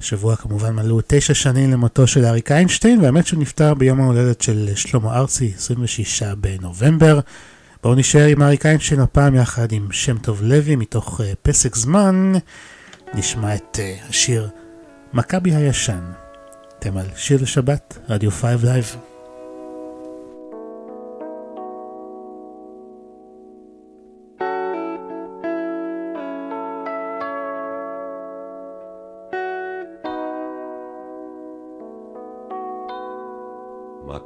שבוע 0.00 0.36
כמובן 0.36 0.74
מלאו 0.74 1.00
תשע 1.06 1.34
שנים 1.34 1.70
למותו 1.70 2.06
של 2.06 2.24
אריק 2.24 2.52
איינשטיין, 2.52 3.00
והאמת 3.00 3.26
שהוא 3.26 3.40
נפטר 3.40 3.74
ביום 3.74 4.00
ההולדת 4.00 4.40
של 4.40 4.68
שלמה 4.74 5.16
ארצי, 5.16 5.52
26 5.56 6.22
בנובמבר. 6.22 7.20
בואו 7.82 7.94
נשאר 7.94 8.26
עם 8.26 8.42
אריק 8.42 8.66
איינשטיין 8.66 9.00
הפעם 9.00 9.34
יחד 9.34 9.72
עם 9.72 9.92
שם 9.92 10.18
טוב 10.18 10.42
לוי 10.42 10.76
מתוך 10.76 11.20
אה, 11.20 11.24
פסק 11.42 11.76
זמן. 11.76 12.32
נשמע 13.14 13.54
את 13.54 13.78
אה, 13.78 14.10
השיר 14.10 14.48
מכבי 15.12 15.54
הישן. 15.54 16.02
אתם 16.78 16.96
על 16.96 17.06
שיר 17.16 17.42
לשבת, 17.42 17.98
רדיו 18.08 18.30
5 18.30 18.64
לייב. 18.64 18.96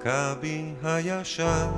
מכבי 0.01 0.75
הישן. 0.83 1.71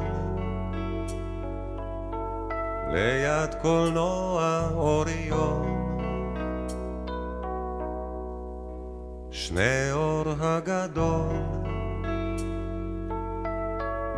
ליד 2.93 3.55
קולנוע 3.63 4.69
אוריון. 4.75 5.97
שני 9.31 9.93
אור 9.93 10.25
הגדול. 10.41 11.37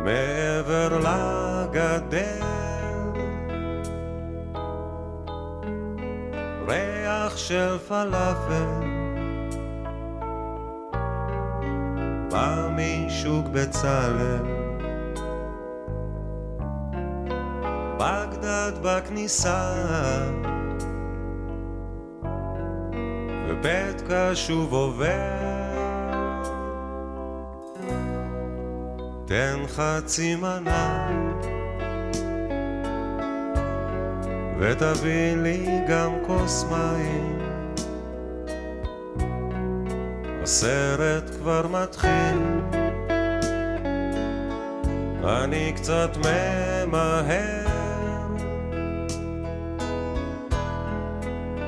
מעבר 0.01 0.99
לגדר. 0.99 2.45
ריח 6.67 7.37
של 7.37 7.77
פלאפל 7.87 8.94
בא 12.31 12.69
משוק 12.71 13.47
בצלם 13.47 14.65
בגדד 17.97 18.71
בכניסה 18.81 19.73
ובית 23.47 24.01
שוב 24.33 24.73
עובר 24.73 25.45
תן 29.25 29.59
חצי 29.67 30.35
מנה 30.35 31.09
ותביא 34.59 35.35
לי 35.35 35.79
גם 35.89 36.11
כוס 36.27 36.65
מים 36.71 37.44
הסרט 40.45 41.29
כבר 41.39 41.67
מתחיל. 41.67 42.61
אני 45.23 45.73
קצת 45.75 46.09
ממהר. 46.17 47.65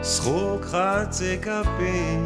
שחוק 0.03 0.65
חצי 0.65 1.38
כפי 1.41 2.17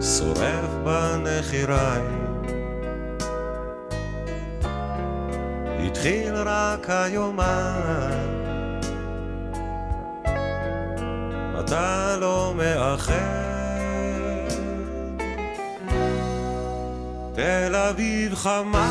שורף 0.00 0.70
בנחיריים. 0.84 2.26
התחיל 5.86 6.34
רק 6.34 6.90
היומן 6.90 8.55
אתה 11.66 12.16
לא 12.20 12.54
מאחר. 12.56 13.14
תל 17.34 17.74
אביב 17.74 18.34
חמה, 18.34 18.88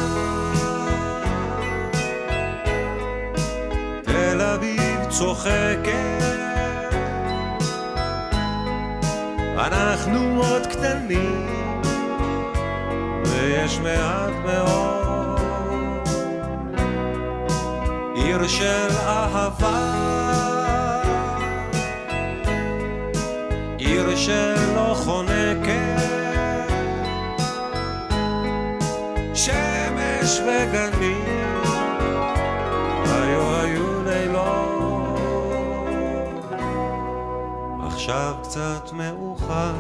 תל 4.04 4.42
אביב 4.42 5.00
צוחקת, 5.10 6.24
אנחנו 9.58 10.44
עוד 10.44 10.68
קטנים, 10.68 11.82
ויש 13.26 13.80
מעט 13.80 14.34
מאוד 14.46 16.08
עיר 18.16 18.48
של 18.48 18.90
אהבה. 19.08 20.45
עיר 23.96 24.16
שלא 24.16 24.94
חונקת, 24.96 26.02
שמש 29.34 30.40
וגנים, 30.40 31.62
היו 33.06 33.56
היו 33.62 34.04
לילות, 34.04 35.20
עכשיו 37.86 38.36
קצת 38.44 38.92
מאוחר, 38.94 39.74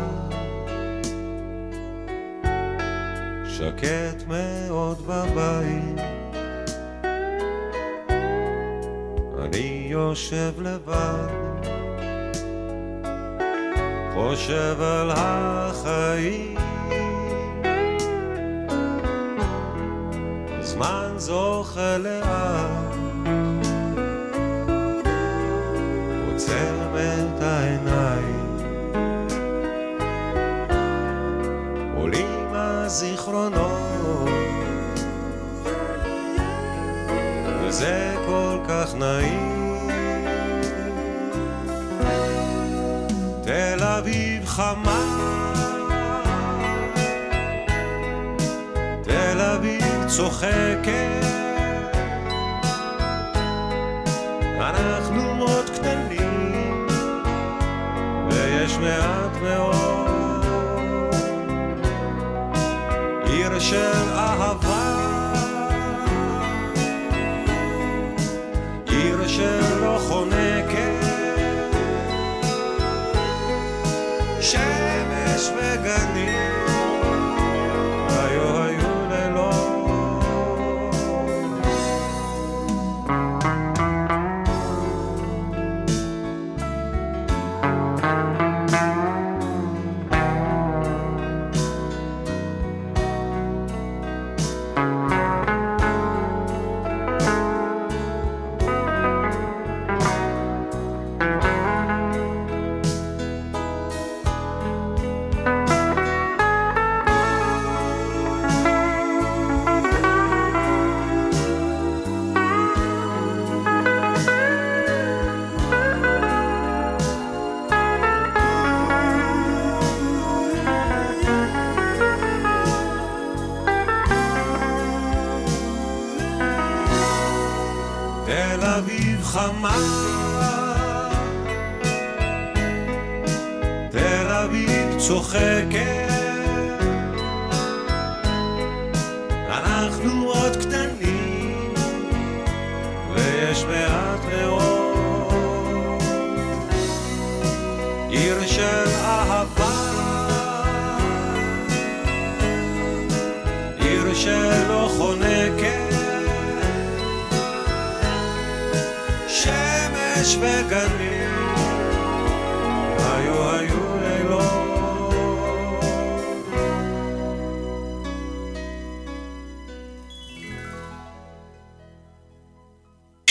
שקט 3.45 4.23
מאוד 4.27 4.97
בבית. 5.07 6.01
אני 9.39 9.87
יושב 9.89 10.51
לבד 10.61 11.64
חושב 14.15 14.81
על 14.81 15.11
החיים. 15.15 16.55
זמן 20.61 21.13
זוכה 21.17 21.97
לאט. 21.97 22.95
עוצם 26.27 26.75
את 26.95 27.41
העיניים. 27.41 28.57
עולים 31.95 32.47
הזיכרונות. 32.51 34.29
וזה 37.61 38.15
כל 38.25 38.57
כך 38.67 38.95
נעים 38.95 39.54
חמה 44.55 45.01
תל 49.03 49.41
אביב 49.41 50.07
צוחקת. 50.07 51.25
אנחנו 54.59 55.21
עוד 55.39 55.69
קטנים 55.69 56.87
ויש 58.31 58.77
מעט 58.77 59.41
מאוד 59.41 59.84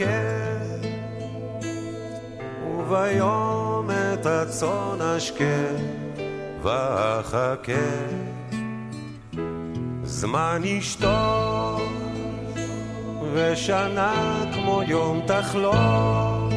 אחכה 0.00 0.40
וביום 2.66 3.90
את 3.90 4.26
הצאן 4.26 5.00
אשקה 5.00 5.44
ואחכה. 6.62 7.72
זמן 10.04 10.60
ישתוק 10.64 11.82
ושנה 13.34 14.44
כמו 14.54 14.82
יום 14.86 15.20
תחלוף 15.26 16.54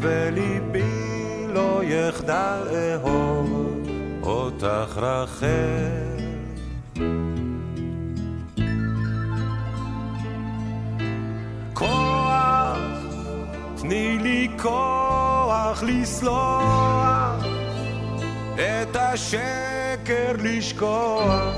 וליבי 0.00 1.46
לא 1.48 1.80
יחדל 1.84 2.62
אהוב 2.74 3.78
אותך 4.22 4.96
רחל 4.96 6.05
כוח 14.66 15.82
לסלוח, 15.82 17.44
את 18.54 18.96
השקר 18.96 20.32
לשכוח, 20.38 21.54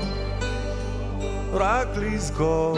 רק 1.53 1.87
לזכור, 1.95 2.77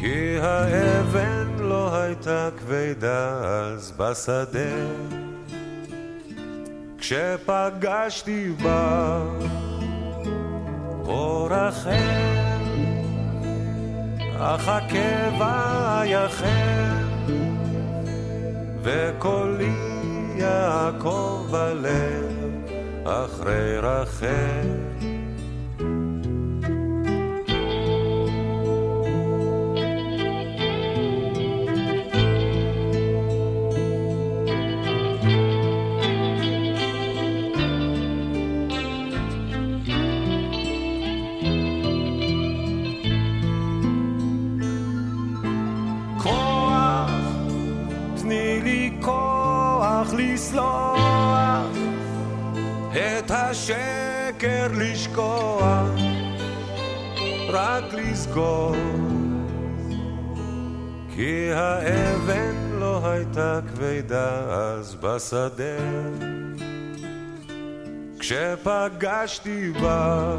כי 0.00 0.38
האבן 0.42 1.56
לא 1.58 1.96
הייתה 1.96 2.48
כבדה 2.58 3.40
אז 3.44 3.92
בשדה, 3.96 4.76
כשפגשתי 6.98 8.50
בה 8.62 9.22
אור 11.06 11.68
אחר. 11.68 12.36
אחכה 14.38 15.38
ואייחר, 15.38 17.15
וקולי 18.86 19.72
יעקב 20.36 21.48
בלב 21.50 22.24
אחרי 23.04 23.78
רחל. 23.78 24.85
לסלוח, 50.56 51.66
את 52.92 53.30
השקר 53.30 54.66
לשכוח, 54.72 55.88
רק 57.48 57.84
לזכור, 57.92 58.76
כי 61.14 61.52
האבן 61.52 62.54
לא 62.78 63.00
הייתה 63.08 63.60
כבדה 63.74 64.28
אז 64.38 64.94
בשדה, 64.94 65.76
כשפגשתי 68.18 69.70
בה. 69.70 70.36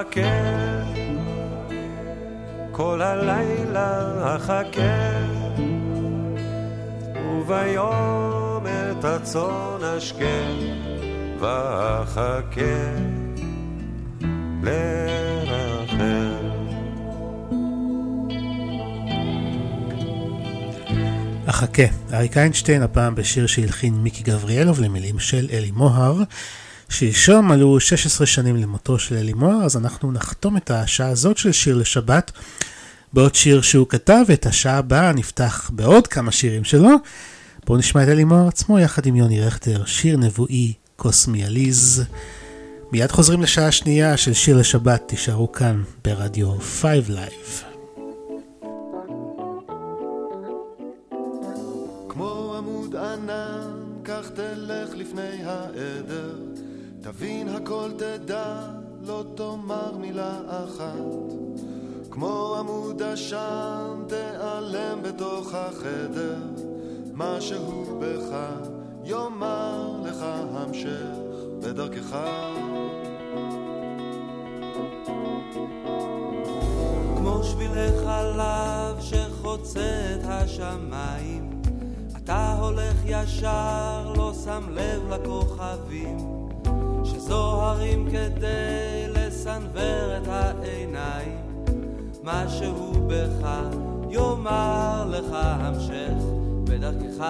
אחכה 0.00 0.84
כל 2.72 3.02
הלילה 3.02 4.36
אחכה. 4.36 5.18
וביום 7.32 8.66
את 8.66 9.04
הצאן 9.04 9.84
אשקה 9.98 10.26
ואחכה 11.40 12.62
לרחל. 14.62 15.98
אחכה, 21.46 21.82
אריק 22.12 22.36
איינשטיין 22.36 22.82
הפעם 22.82 23.14
בשיר 23.14 23.46
שהלחין 23.46 23.94
מיקי 23.94 24.22
גבריאלוב 24.22 24.80
למילים 24.80 25.18
של 25.18 25.48
אלי 25.52 25.70
מוהר. 25.70 26.22
שלשום 26.88 27.48
מלאו 27.48 27.80
16 27.80 28.26
שנים 28.26 28.56
למותו 28.56 28.98
של 28.98 29.14
אלי 29.14 29.32
מוהר, 29.32 29.64
אז 29.64 29.76
אנחנו 29.76 30.12
נחתום 30.12 30.56
את 30.56 30.70
השעה 30.70 31.08
הזאת 31.08 31.38
של 31.38 31.52
שיר 31.52 31.76
לשבת 31.76 32.32
בעוד 33.12 33.34
שיר 33.34 33.62
שהוא 33.62 33.86
כתב, 33.88 34.22
ואת 34.26 34.46
השעה 34.46 34.78
הבאה 34.78 35.12
נפתח 35.12 35.70
בעוד 35.74 36.06
כמה 36.06 36.32
שירים 36.32 36.64
שלו. 36.64 36.90
בואו 37.66 37.78
נשמע 37.78 38.02
את 38.02 38.08
אלי 38.08 38.24
מוהר 38.24 38.48
עצמו 38.48 38.78
יחד 38.78 39.06
עם 39.06 39.16
יוני 39.16 39.40
רכטר, 39.40 39.84
שיר 39.84 40.16
נבואי 40.16 40.72
קוסמי 40.96 41.44
עליז. 41.44 42.04
מיד 42.92 43.10
חוזרים 43.12 43.42
לשעה 43.42 43.66
השנייה 43.66 44.16
של 44.16 44.32
שיר 44.32 44.56
לשבת, 44.56 45.02
תישארו 45.06 45.52
כאן 45.52 45.82
ברדיו 46.04 46.58
5 46.60 47.08
Live. 47.08 47.64
כמו 52.08 52.54
עמוד 52.58 52.96
ענן, 52.96 53.70
כך 54.04 54.28
תלך 54.34 54.88
לפני 54.94 55.44
העדר, 55.44 56.36
תבין 57.12 57.48
הכל 57.48 57.90
תדע, 57.98 58.60
לא 59.06 59.24
תאמר 59.34 59.96
מילה 59.96 60.40
אחת. 60.46 61.32
כמו 62.10 62.56
עמוד 62.58 63.02
עשן, 63.02 64.02
תיעלם 64.08 64.98
בתוך 65.02 65.54
החדר, 65.54 66.36
משהו 67.14 67.98
בך 68.00 68.36
יאמר 69.04 70.02
לך 70.04 70.16
המשך 70.52 71.16
בדרכך. 71.62 72.16
כמו 77.16 77.44
שבילי 77.44 77.88
חלב 78.04 79.00
שחוצה 79.00 80.14
את 80.14 80.24
השמיים 80.24 81.50
אתה 82.16 82.56
הולך 82.60 82.96
ישר, 83.04 84.12
לא 84.16 84.32
שם 84.44 84.62
לב 84.70 85.12
לכוכבים 85.12 86.37
זוהרים 87.28 88.08
כדי 88.10 89.06
לסנוור 89.08 90.16
את 90.16 90.28
העיניים, 90.28 91.38
משהו 92.24 92.92
בך 93.06 93.48
יאמר 94.10 95.04
לך 95.10 95.26
המשך 95.32 96.24
בדרכך. 96.64 97.24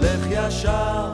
לך 0.00 0.26
ישר, 0.30 1.11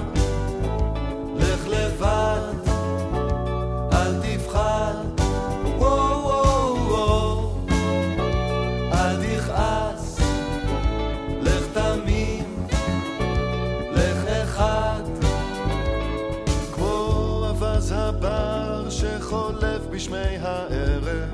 בשמי 19.99 20.37
הערב, 20.41 21.29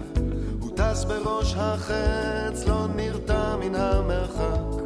הוא 0.60 0.70
טס 0.76 1.04
בראש 1.04 1.54
החץ, 1.56 2.66
לא 2.66 2.86
נרתע 2.96 3.56
מן 3.56 3.74
המרחק, 3.74 4.82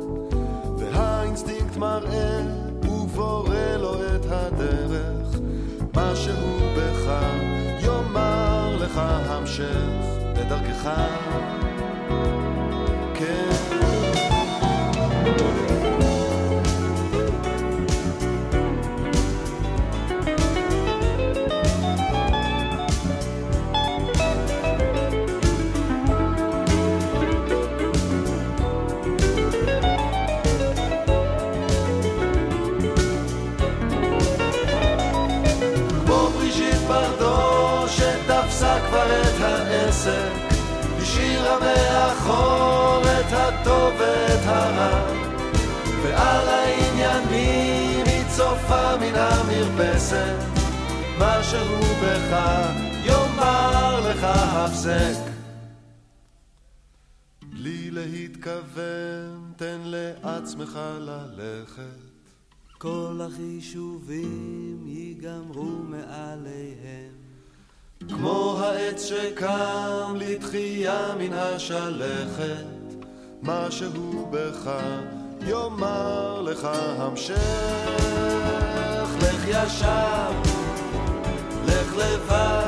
והאינסטינקט 0.78 1.76
מראה 1.76 2.40
ובורא 2.82 3.76
לו 3.78 3.94
את 3.94 4.26
הדרך, 4.30 5.38
משהו 5.94 6.58
בך 6.76 7.12
יאמר 7.80 8.76
לך 8.80 9.00
המשך 9.28 10.04
בדרכך. 10.36 11.57
מאחור 42.28 43.02
את 43.02 43.32
הטוב 43.32 43.94
ואת 44.00 44.44
הרע, 44.44 45.12
ועל 46.02 46.48
העניינים 46.48 48.06
היא 48.06 48.24
צופה 48.36 48.96
מן 48.96 49.14
המרפסת, 49.14 50.36
משהו 51.18 51.76
בך 52.02 52.36
יאמר 53.04 54.10
לך 54.10 54.24
הפסק. 54.24 55.30
בלי 57.42 57.90
להתכוון, 57.90 59.52
תן 59.56 59.80
לעצמך 59.84 60.78
ללכת. 61.00 61.98
כל 62.78 63.20
החישובים 63.26 64.84
ייגמרו 64.86 65.82
מעליהם. 65.88 67.17
כמו 68.06 68.58
העץ 68.60 69.04
שקם 69.04 70.14
לתחייה 70.16 71.14
מן 71.18 71.32
השלכת, 71.32 72.64
משהו 73.42 74.28
בך 74.30 74.70
יאמר 75.46 76.42
לך 76.42 76.68
המשך. 76.98 77.88
לך 79.20 79.48
ישר, 79.48 80.30
לך 81.66 81.96
לבד, 81.96 82.67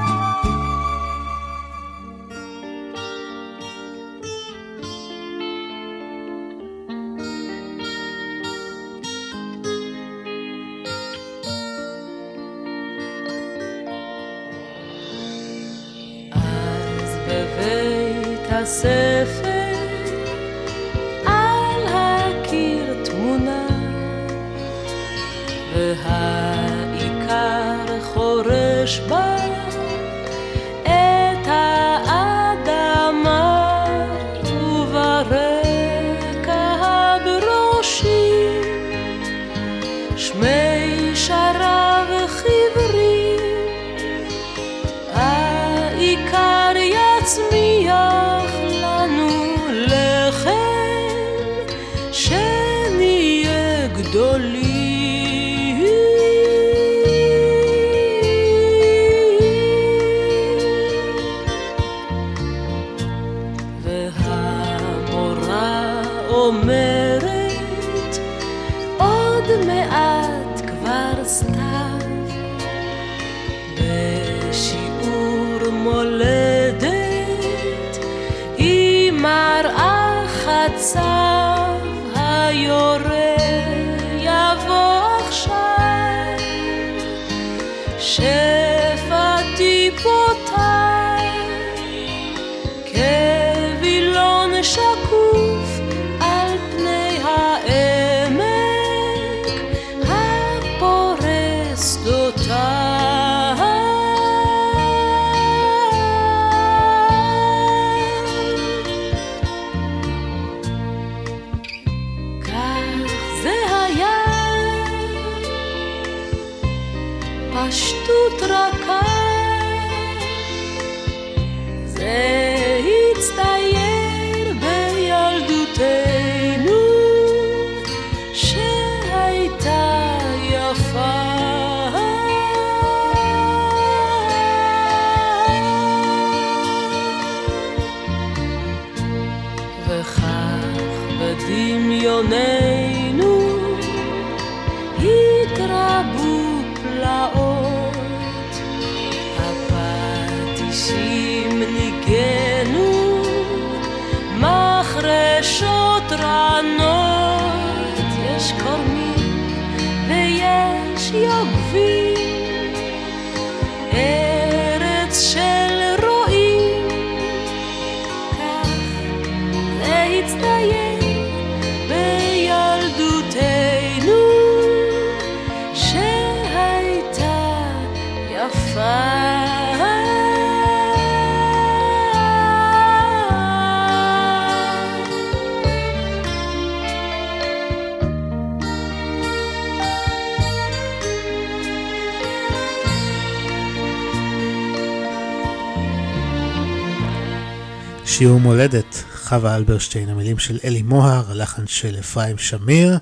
שיעור 198.21 198.39
מולדת, 198.39 199.03
חווה 199.15 199.55
אלברשטיין, 199.55 200.09
המילים 200.09 200.39
של 200.39 200.57
אלי 200.63 200.81
מוהר, 200.81 201.31
הלחן 201.31 201.67
של 201.67 201.95
אפרים 201.99 202.37
שמיר. 202.37 202.97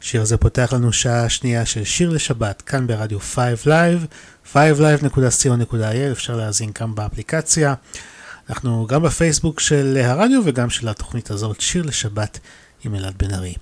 שיר 0.00 0.24
זה 0.24 0.36
פותח 0.36 0.72
לנו 0.72 0.92
שעה 0.92 1.28
שנייה 1.28 1.66
של 1.66 1.84
שיר 1.84 2.10
לשבת, 2.10 2.62
כאן 2.62 2.86
ברדיו 2.86 3.20
5 3.20 3.66
Live, 3.66 4.06
5live.co.il, 4.52 6.12
אפשר 6.12 6.36
להאזין 6.36 6.72
כאן 6.72 6.94
באפליקציה. 6.94 7.74
אנחנו 8.50 8.86
גם 8.86 9.02
בפייסבוק 9.02 9.60
של 9.60 9.98
הרדיו 10.04 10.42
וגם 10.44 10.70
של 10.70 10.88
התוכנית 10.88 11.30
הזאת, 11.30 11.60
שיר 11.60 11.82
לשבת 11.82 12.38
עם 12.84 12.94
אלעד 12.94 13.14
בן 13.18 13.34
ארי. 13.34 13.54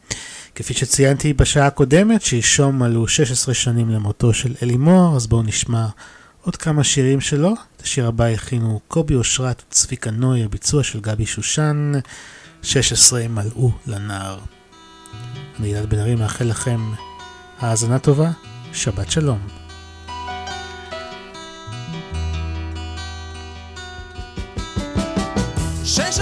כפי 0.54 0.74
שציינתי 0.74 1.32
בשעה 1.32 1.66
הקודמת, 1.66 2.22
שלשום 2.22 2.78
מלאו 2.78 3.08
16 3.08 3.54
שנים 3.54 3.90
למותו 3.90 4.34
של 4.34 4.54
אלי 4.62 4.76
מוהר, 4.76 5.16
אז 5.16 5.26
בואו 5.26 5.42
נשמע 5.42 5.86
עוד 6.48 6.56
כמה 6.56 6.84
שירים 6.84 7.20
שלו. 7.20 7.54
את 7.76 7.82
השיר 7.82 8.06
הבא 8.06 8.24
הכינו 8.24 8.80
קובי 8.88 9.14
אושרת 9.14 9.62
וצביקה 9.68 10.10
נוי, 10.10 10.44
הביצוע 10.44 10.82
של 10.82 11.00
גבי 11.00 11.26
שושן, 11.26 11.92
16 12.62 13.28
מלאו 13.28 13.70
לנער. 13.86 14.38
אני 15.58 15.68
ילד 15.68 15.90
בן 15.90 15.98
ארי 15.98 16.14
מאחל 16.14 16.44
לכם 16.44 16.80
האזנה 17.58 17.98
טובה, 17.98 18.30
שבת 18.72 19.10
שלום. 19.10 19.38
שש 25.84 26.20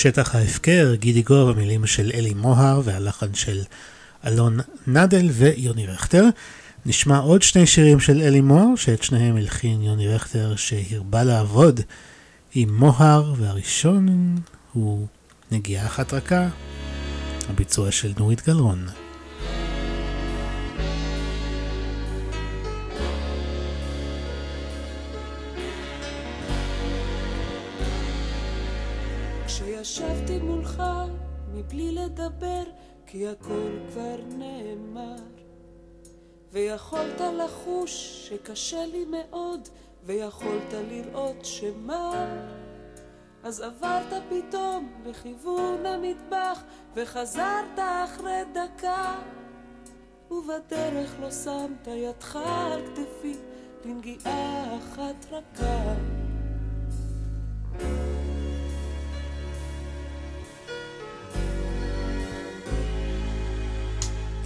שטח 0.00 0.34
ההפקר, 0.34 0.94
גידי 0.94 1.22
גוב, 1.22 1.48
המילים 1.48 1.86
של 1.86 2.10
אלי 2.14 2.34
מוהר 2.34 2.80
והלחן 2.84 3.34
של 3.34 3.62
אלון 4.26 4.58
נדל 4.86 5.28
ויוני 5.32 5.86
רכטר. 5.86 6.24
נשמע 6.86 7.18
עוד 7.18 7.42
שני 7.42 7.66
שירים 7.66 8.00
של 8.00 8.20
אלי 8.20 8.40
מוהר, 8.40 8.76
שאת 8.76 9.02
שניהם 9.02 9.36
הלחין 9.36 9.82
יוני 9.82 10.08
רכטר, 10.08 10.56
שהרבה 10.56 11.24
לעבוד 11.24 11.80
עם 12.54 12.74
מוהר, 12.74 13.34
והראשון 13.36 14.36
הוא 14.72 15.06
נגיעה 15.52 15.86
אחת 15.86 16.12
רכה, 16.12 16.48
הביצוע 17.48 17.90
של 17.90 18.12
נורית 18.18 18.46
גלרון. 18.46 18.86
כשישבתי 29.82 30.38
מולך 30.38 30.82
מבלי 31.54 31.92
לדבר, 31.92 32.62
כי 33.06 33.28
הכל 33.28 33.70
כבר 33.88 34.16
נאמר. 34.36 35.16
ויכולת 36.52 37.20
לחוש 37.20 38.26
שקשה 38.28 38.86
לי 38.86 39.04
מאוד, 39.04 39.68
ויכולת 40.02 40.74
לראות 40.88 41.44
שמה. 41.44 42.26
אז 43.42 43.60
עברת 43.60 44.22
פתאום 44.28 44.92
לכיוון 45.06 45.86
המטבח, 45.86 46.62
וחזרת 46.94 47.78
אחרי 47.78 48.42
דקה. 48.52 49.14
ובדרך 50.30 51.14
לא 51.20 51.30
שמת 51.30 51.86
ידך 51.86 52.36
על 52.36 52.82
כתפי 52.86 53.34
לנגיעה 53.84 54.78
אחת 54.78 55.26
רכה. 55.30 56.19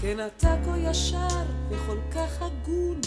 כן 0.05 0.27
אתה 0.27 0.57
כה 0.65 0.79
ישר 0.79 1.45
וכל 1.71 1.99
כך 2.15 2.43
הגון, 2.43 3.01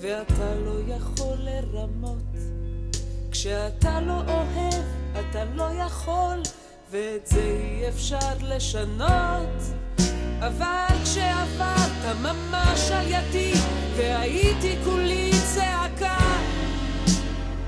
ואתה 0.00 0.54
לא 0.54 0.94
יכול 0.94 1.36
לרמות. 1.38 2.36
כשאתה 3.30 4.00
לא 4.00 4.22
אוהב, 4.28 4.84
אתה 5.12 5.44
לא 5.44 5.68
יכול, 5.86 6.42
ואת 6.90 7.26
זה 7.26 7.40
אי 7.40 7.88
אפשר 7.88 8.34
לשנות. 8.42 9.62
אבל 10.38 10.96
כשעברת 11.04 12.16
ממש 12.22 12.90
על 12.90 13.06
ידי, 13.06 13.52
והייתי 13.96 14.76
כולי 14.84 15.30
צעקה, 15.54 16.18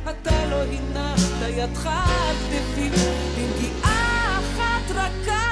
אתה 0.04 0.46
לא 0.50 0.62
הנחת 0.62 1.48
ידך 1.48 1.86
על 1.86 2.36
כתפי 2.36 2.90
לנגיעה 3.36 4.38
אחת 4.38 4.90
רכה. 4.90 5.51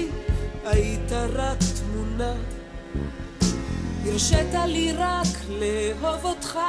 היית 0.71 1.11
רק 1.11 1.57
תמונה. 1.79 2.33
הרשית 4.05 4.53
לי 4.67 4.91
רק 4.91 5.27
לאהוב 5.49 6.25
אותך, 6.25 6.59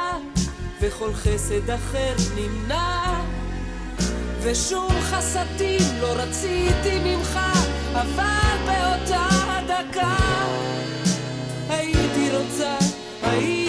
וכל 0.81 1.13
חסד 1.13 1.69
אחר 1.69 2.15
נמנע. 2.35 3.21
ושום 4.41 4.91
חסדים 5.01 5.81
לא 6.01 6.13
רציתי 6.15 6.99
ממך, 7.03 7.39
אבל 7.93 8.57
באותה 8.65 9.27
דקה 9.67 10.15
הייתי 11.69 12.29
רוצה, 12.37 12.77
הייתי 13.21 13.62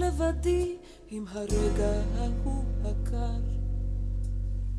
לבדי, 0.00 0.76
עם 1.10 1.24
הרגע 1.32 1.92
ההוא 2.18 2.64
הקר. 2.84 3.40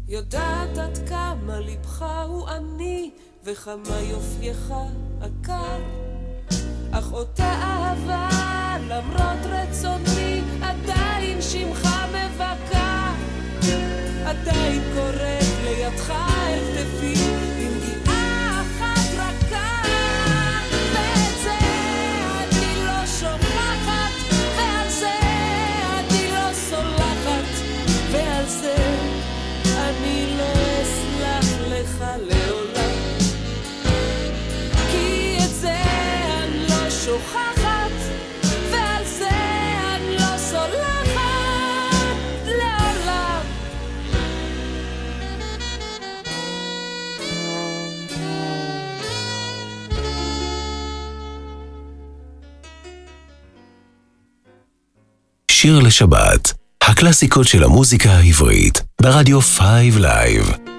יודעת 0.08 0.78
עד 0.78 0.98
כמה 1.10 1.60
לבך 1.60 2.06
הוא 2.28 2.48
עני, 2.48 3.12
וכמה 3.44 4.00
יופייך 4.02 4.74
עקר. 5.22 5.80
אך 6.92 7.14
אותה 7.14 7.44
אהבה, 7.44 8.30
למרות 8.90 9.46
רצוני, 9.46 10.42
עדיין 10.62 11.42
שמך 11.42 11.88
מבכה. 12.10 13.14
עדיין 14.26 14.82
קוראת 14.94 15.44
לידך 15.64 16.10
אל 16.48 16.60
כתפי, 16.74 17.41
שיר 55.62 55.80
לשבת, 55.80 56.54
הקלאסיקות 56.84 57.48
של 57.48 57.64
המוזיקה 57.64 58.10
העברית, 58.10 58.82
ברדיו 59.02 59.42
5 59.42 59.96
Live. 60.00 60.71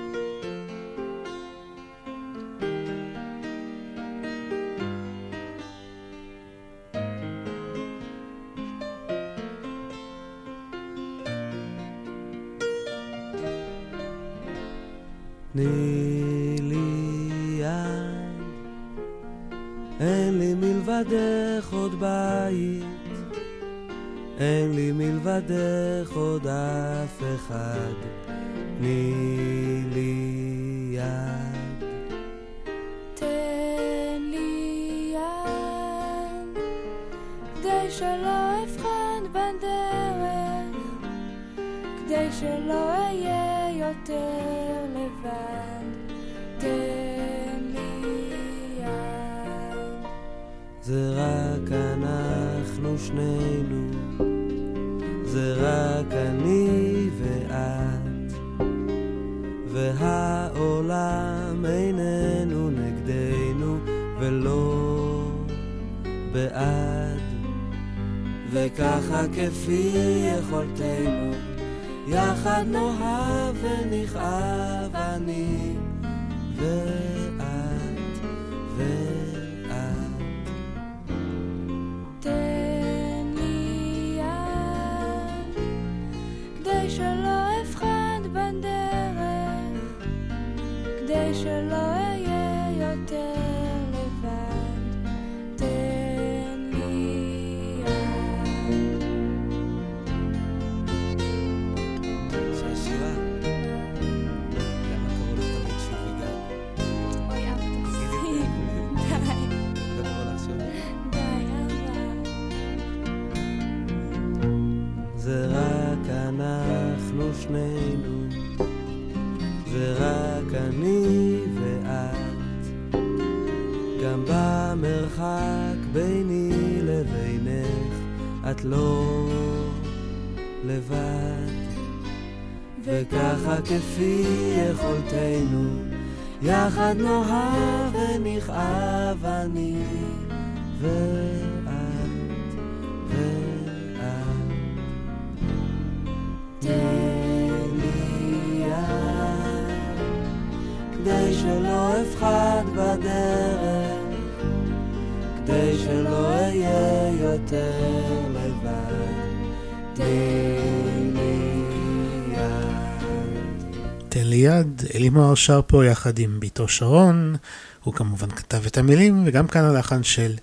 אלי 165.32 165.34
מוהר 165.34 165.36
שר 165.36 165.60
פה 165.66 165.86
יחד 165.86 166.18
עם 166.18 166.40
ביתו 166.40 166.68
שרון, 166.68 167.36
הוא 167.84 167.94
כמובן 167.94 168.30
כתב 168.30 168.66
את 168.66 168.78
המילים, 168.78 169.22
וגם 169.26 169.46
כאן 169.46 169.64
הלחן 169.64 170.02
של 170.02 170.34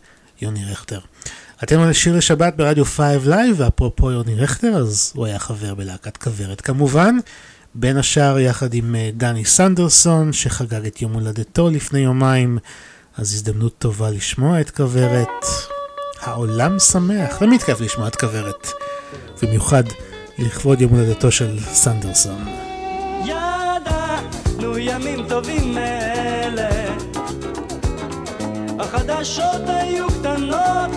יוני 0.42 0.66
רכטר. 0.72 1.00
אתם 1.64 1.80
על 1.80 1.94
שיר 1.94 2.18
לשבת 2.18 2.54
ברדיו 2.56 2.86
5 2.86 2.98
Live, 3.26 3.56
ואפרופו 3.60 4.12
יוני 4.12 4.36
רכטר, 4.36 4.78
אז 4.78 5.12
הוא 5.16 5.26
היה 5.26 5.40
חבר 5.40 5.76
בלהקת 5.76 6.18
כוורת 6.18 6.62
כמובן. 6.62 7.18
בין 7.76 7.98
השאר 7.98 8.40
יחד 8.40 8.74
עם 8.74 8.96
אה, 8.96 9.10
דני 9.14 9.46
סנדרסון, 9.46 10.34
שחגג 10.34 10.86
את 10.86 11.02
יום 11.02 11.14
הולדתו 11.14 11.70
לפני 11.70 12.00
יומיים, 12.00 12.58
אז 13.18 13.34
הזדמנות 13.34 13.78
טובה 13.78 14.10
לשמוע 14.10 14.62
את 14.62 14.72
כוורת. 14.72 15.46
העולם 16.22 16.80
שמח, 16.80 17.38
תמיד 17.38 17.64
כיף 17.64 17.82
לשמוע 17.82 18.08
את 18.08 18.16
כוורת, 18.16 18.68
במיוחד 19.42 19.84
לכבוד 20.38 20.82
יום 20.82 20.92
הולדתו 20.94 21.32
של 21.32 21.60
סנדרסון. 21.74 22.69
ידענו 24.60 24.78
ימים 24.78 25.28
טובים 25.28 25.76
מאלה, 25.76 26.70
החדשות 28.80 29.62
היו 29.68 30.08
קטנות, 30.08 30.92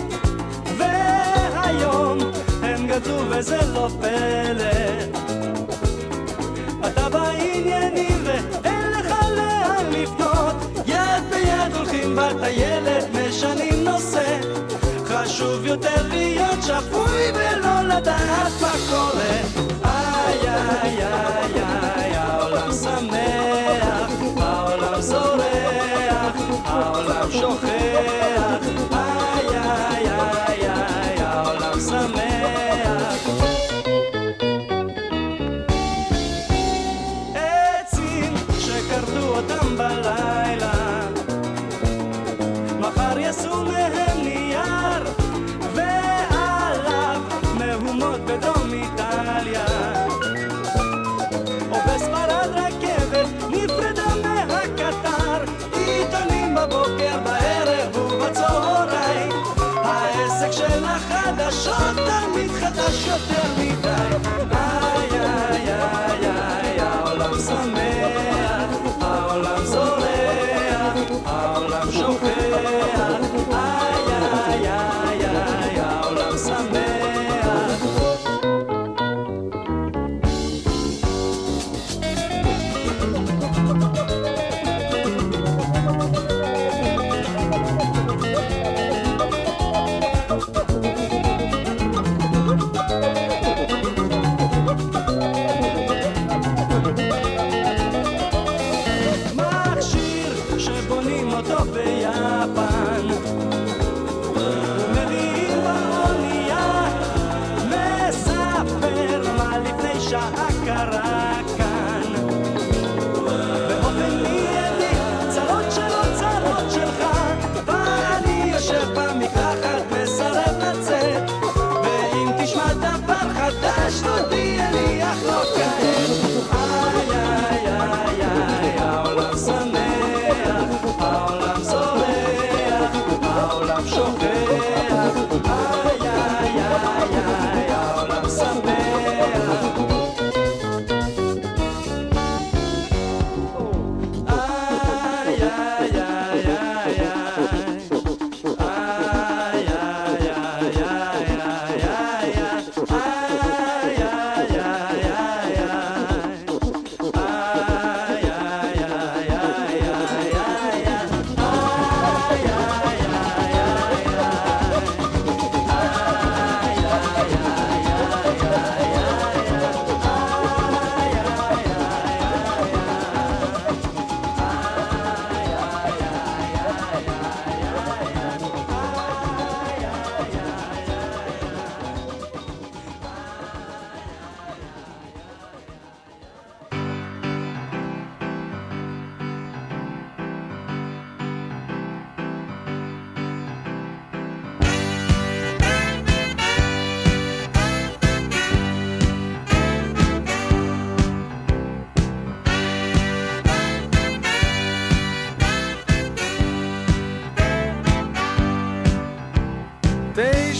והיום 0.77 2.17
הם 2.63 2.87
גדלו 2.87 3.19
וזה 3.29 3.59
לא 3.73 3.89
פלא. 4.01 5.23
אתה 6.87 7.09
בעניינים 7.09 8.23
ואין 8.25 8.91
לך 8.91 9.15
לאן 9.35 9.85
לפנות, 9.91 10.55
יד 10.85 11.23
ביד 11.29 11.75
הולכים 11.75 12.15
בטיילת, 12.15 13.05
משנים 13.13 13.83
נושא. 13.83 14.39
חשוב 15.05 15.65
יותר 15.65 16.07
להיות 16.07 16.59
שפוי 16.61 17.31
ולא 17.33 17.81
לדעת 17.81 18.51
מה 18.61 18.73
קורה. 18.89 19.37
איי 19.85 20.49
איי 20.49 21.05
איי 21.05 21.63
איי, 21.63 22.15
העולם 22.15 22.71
שמח, 22.71 23.42
זורח, 25.03 26.35
העולם 26.65 27.31
שוכח. 27.31 27.72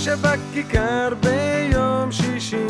שבכיכר 0.03 1.13
ביום 1.21 2.11
שישי, 2.11 2.67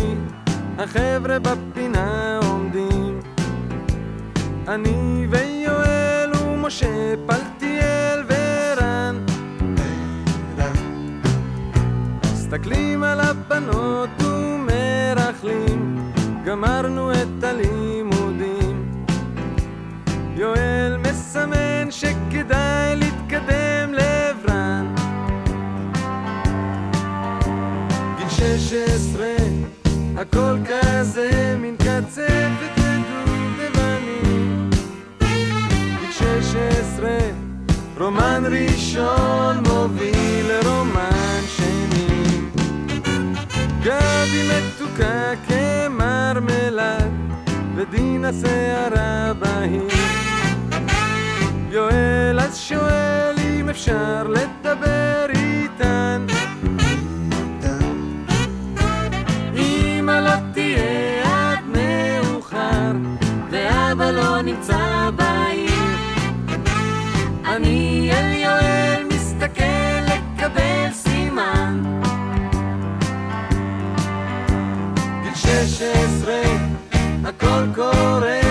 החבר'ה 0.78 1.40
בפינה 1.40 2.40
עומדים. 2.44 3.20
אני 4.68 5.28
ויואל 5.30 6.32
ומשה 6.36 7.14
פלטיאל 7.26 8.24
ורן. 8.28 9.26
מסתכלים 12.34 13.04
על 13.04 13.20
הבנות 13.20 14.10
ומרכלים, 14.22 16.12
גמרנו 16.46 17.12
את 17.12 17.44
הלימודים. 17.44 19.06
יואל 20.36 20.98
מסמן 20.98 21.92
שכדאי 21.92 22.96
להתקדם 22.96 23.94
ל... 23.94 24.13
16 28.44 29.26
הכל 30.18 30.58
כזה 30.66 31.56
מין 31.60 31.76
קצפת 31.78 32.78
ודובדבנים 32.78 34.70
גיל 36.00 36.12
16 36.12 37.10
רומן 38.00 38.44
ראשון 38.52 39.64
מוביל 39.68 40.48
לרומן 40.48 41.42
שני. 41.48 42.08
גבי 43.84 44.50
מתוקה 44.50 45.32
כמרמלד 45.48 47.12
ודין 47.76 48.26
השערה 48.26 49.34
בהיר. 49.40 49.88
יואל 51.70 52.40
אז 52.40 52.58
שואל 52.58 53.36
אם 53.40 53.70
אפשר 53.70 54.28
לדבר 54.28 55.33
הכל 77.64 78.43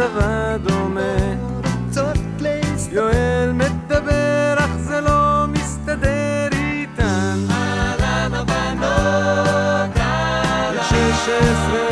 מצבה 0.00 0.56
דומה. 0.62 1.00
יואל 2.92 3.52
מדבר 3.52 4.54
אך 4.58 4.76
זה 4.76 5.00
לא 5.00 5.46
מסתדר 5.48 6.48
איתן. 6.52 7.38
אהלן 7.50 8.34
הבנות 8.34 9.96
אהלן 9.96 10.82
שש 10.82 11.28
עשרה 11.28 11.88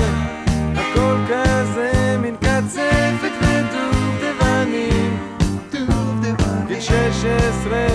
הכל 0.77 1.17
כזה 1.29 2.17
מין 2.19 2.37
קצפת 2.37 3.33
ודובדבנים. 3.41 5.19
גיל 6.67 6.81
שש 6.81 7.25
עשרה 7.25 7.87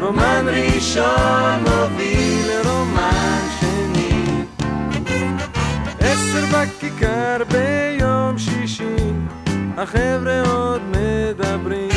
רומן 0.00 0.46
ראשון 0.48 1.60
מוביל 1.60 2.46
לרומן 2.48 3.40
שני. 3.60 4.44
עשר 6.00 6.44
בכיכר 6.52 7.42
שישי 7.50 7.89
החבר'ה 9.80 10.42
עוד 10.52 10.82
מדברים. 10.82 11.90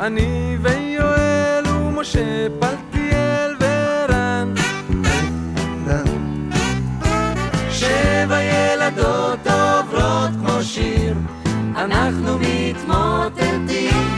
אני 0.00 0.56
ויואל 0.62 1.66
ומשה 1.66 2.46
פלטיאל 2.60 3.54
ורן. 3.60 4.54
שבע 7.70 8.42
ילדות 8.42 9.46
עוברות 9.46 10.30
כמו 10.40 10.62
שיר 10.62 11.14
אנחנו 11.76 12.38
מתמוטטים. 12.38 14.08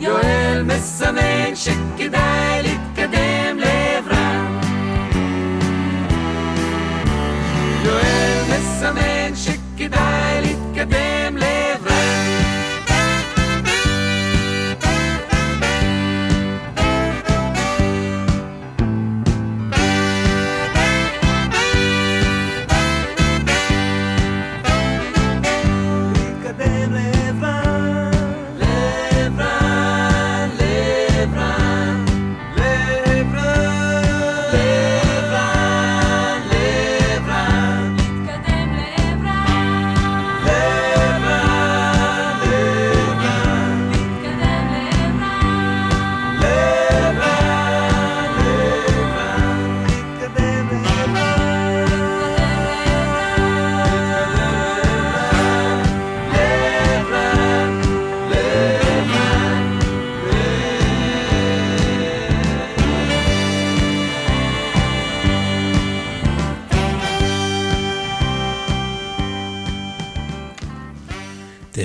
יואל 0.00 0.62
מסמן 0.66 1.54
שכדאי 1.54 2.62
להתקדם 2.62 2.77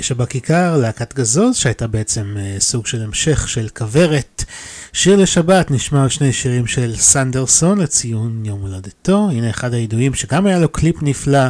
תשע 0.04 0.14
בכיכר, 0.14 0.76
להקת 0.76 1.14
גזוז, 1.14 1.56
שהייתה 1.56 1.86
בעצם 1.86 2.36
אה, 2.38 2.56
סוג 2.60 2.86
של 2.86 3.02
המשך 3.02 3.48
של 3.48 3.68
כוורת. 3.68 4.44
שיר 4.92 5.16
לשבת 5.16 5.70
נשמע 5.70 6.02
על 6.02 6.08
שני 6.08 6.32
שירים 6.32 6.66
של 6.66 6.96
סנדרסון 6.96 7.78
לציון 7.78 8.42
יום 8.44 8.60
הולדתו. 8.60 9.28
הנה 9.30 9.50
אחד 9.50 9.74
הידועים 9.74 10.14
שגם 10.14 10.46
היה 10.46 10.58
לו 10.58 10.68
קליפ 10.68 10.96
נפלא 11.02 11.48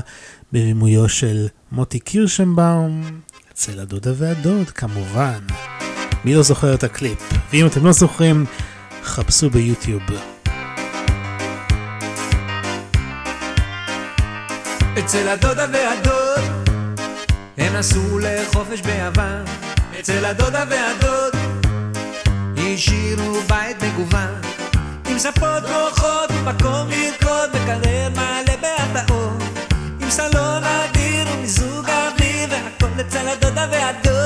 בבימויו 0.53 1.09
של 1.09 1.47
מוטי 1.73 1.99
קירשנבאום, 1.99 3.21
אצל 3.53 3.81
הדודה 3.81 4.13
והדוד 4.17 4.71
כמובן. 4.71 5.41
מי 6.25 6.35
לא 6.35 6.43
זוכר 6.43 6.75
את 6.75 6.85
הקליפ? 6.85 7.19
ואם 7.53 7.67
אתם 7.67 7.87
לא 7.87 7.93
זוכרים, 7.93 8.47
חפשו 9.03 9.51
ביוטיוב. 9.51 10.03
אצל 14.99 15.29
הדודה 15.29 15.67
והדוד 15.73 16.14
הם 17.59 17.77
נסעו 17.77 18.19
לחופש 18.19 18.81
ביוון 18.81 19.45
אצל 20.01 20.25
הדודה 20.25 20.65
והדוד. 20.71 21.35
השאירו 22.57 23.41
בית 23.49 23.83
מגוון 23.83 24.41
עם 25.07 25.19
ספות 25.19 25.63
נוחות 25.63 26.31
ומקום 26.31 26.89
לרקוד 26.89 27.51
מקרר 27.55 28.09
מלא 28.11 28.57
בהפתעות. 28.63 29.43
עם 30.01 30.11
סלון 30.11 30.65
אדיר 30.65 31.27
ומיזוג 31.33 31.87
אוויר 31.89 32.49
והכל 32.51 33.01
אצל 33.01 33.29
הדודה 33.29 33.67
והדוד 33.71 34.24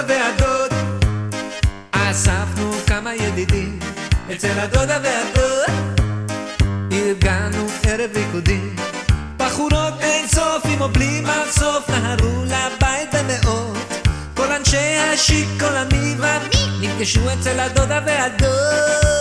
הדודה 0.00 0.14
והדוד. 0.14 0.72
אספנו 1.92 2.72
כמה 2.86 3.14
ידידים 3.14 3.78
אצל 4.32 4.58
הדודה 4.58 4.98
והדוד. 5.02 6.00
ארגנו 6.92 7.66
ערב 7.82 8.10
ריקודי. 8.14 8.60
בחורות 9.36 9.94
אין 10.00 10.28
סוף 10.28 10.62
עם 10.64 10.80
או 10.80 10.88
בלי 10.88 11.20
מחשוף 11.20 11.90
נהרו 11.90 12.44
לבית 12.44 13.08
במאות. 13.12 14.08
כל 14.34 14.52
אנשי 14.52 14.96
השיק, 14.96 15.48
כל 15.60 15.76
המי 15.76 16.14
ומי 16.18 16.88
נפגשו 16.88 17.20
אצל 17.32 17.60
הדודה 17.60 18.00
והדוד 18.06 19.19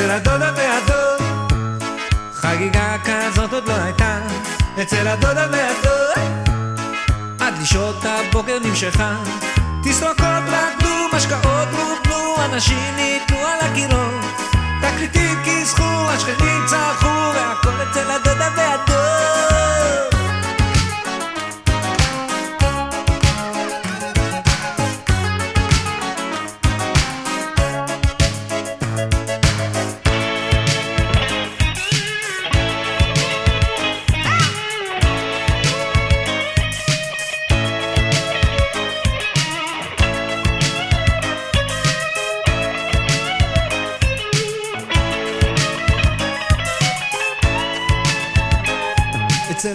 אצל 0.00 0.10
הדודה 0.10 0.52
והדוד. 0.56 1.52
חגיגה 2.34 2.96
כזאת 3.04 3.52
עוד 3.52 3.68
לא 3.68 3.72
הייתה. 3.72 4.18
אצל 4.82 5.08
הדודה 5.08 5.46
והדוד. 5.52 6.44
עד 7.40 7.54
לשעות 7.62 8.04
הבוקר 8.04 8.58
נמשכה. 8.64 9.14
תסרוקות 9.84 10.44
רקדו, 10.48 11.16
משקאות 11.16 11.68
רוקנו 11.72 12.44
אנשים 12.44 12.96
ניתנו 12.96 13.38
על 13.38 13.58
הקירות. 13.60 14.24
תקליטים 14.80 15.38
כיסחו, 15.44 16.10
השכנים 16.10 16.66
צרחו 16.66 17.32
והכל 17.34 17.82
אצל 17.90 18.10
הדודה 18.10 18.48
והדוד 18.56 19.49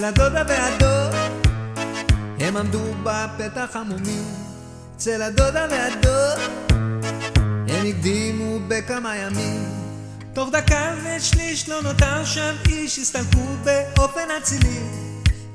הדודה 0.06 0.44
והדוד 0.48 1.16
הם 2.40 2.58
עמדו 2.58 2.94
בפתח 3.04 3.76
המומים. 3.76 4.24
אצל 4.96 5.22
הדודה 5.22 5.68
והדוד 5.70 6.40
הם 7.68 7.86
הקדימו 7.88 8.60
בכמה 8.68 9.16
ימים. 9.16 9.64
תוך 10.34 10.50
דקה 10.52 10.94
ושליש 11.04 11.70
לא 11.70 11.82
נותר 11.82 12.26
שם 12.26 12.56
איש 12.68 13.00
הסתלקו 13.00 13.46
באופן 13.64 14.28
אצילי. 14.38 14.80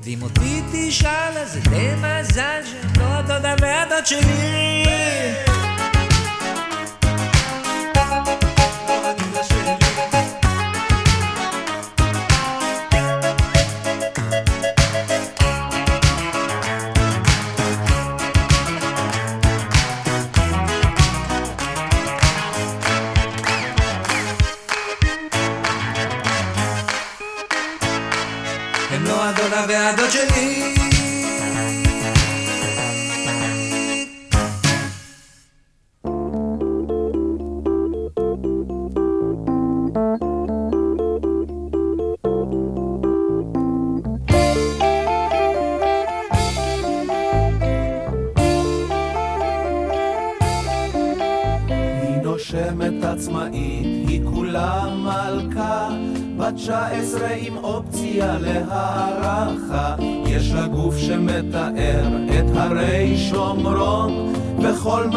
ואם 0.04 0.22
אותי 0.22 0.62
תשאל 0.72 1.38
אז 1.38 1.52
זה 1.52 1.60
די 1.60 1.90
מזל 1.96 2.60
שהם 2.64 2.92
לא 2.98 3.04
הדודה 3.04 3.54
והדוד 3.60 4.06
שלי. 4.06 4.84
הם 5.46 5.69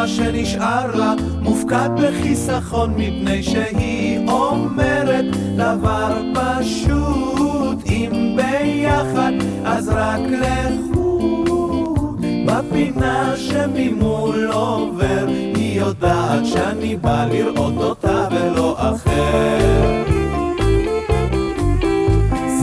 מה 0.03 0.09
שנשאר 0.09 0.95
לה 0.95 1.13
מופקד 1.41 1.89
בחיסכון, 1.97 2.93
מפני 2.97 3.43
שהיא 3.43 4.29
אומרת 4.29 5.25
דבר 5.57 6.21
פשוט, 6.33 7.77
אם 7.85 8.35
ביחד 8.35 9.31
אז 9.65 9.89
רק 9.89 10.19
לחוד. 10.19 12.25
בפינה 12.45 13.33
שממול 13.37 14.49
עובר, 14.53 15.25
היא 15.55 15.79
יודעת 15.79 16.45
שאני 16.45 16.97
בא 16.97 17.25
לראות 17.31 17.77
אותה 17.77 18.27
ולא 18.31 18.75
אחר. 18.77 20.03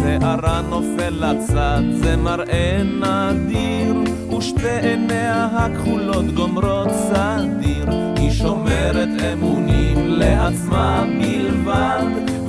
שערה 0.00 0.60
נופל 0.70 1.10
לצד, 1.10 1.82
זה 1.92 2.16
מראה 2.16 2.82
נדיר, 2.82 4.19
ושתי 4.40 4.78
עיניה 4.82 5.48
הכחולות 5.52 6.34
גומרות 6.34 6.88
סדיר. 6.90 7.86
היא 8.16 8.30
שומרת 8.30 9.08
אמונים 9.32 9.96
לעצמה 10.08 11.04
בלבד, 11.20 12.04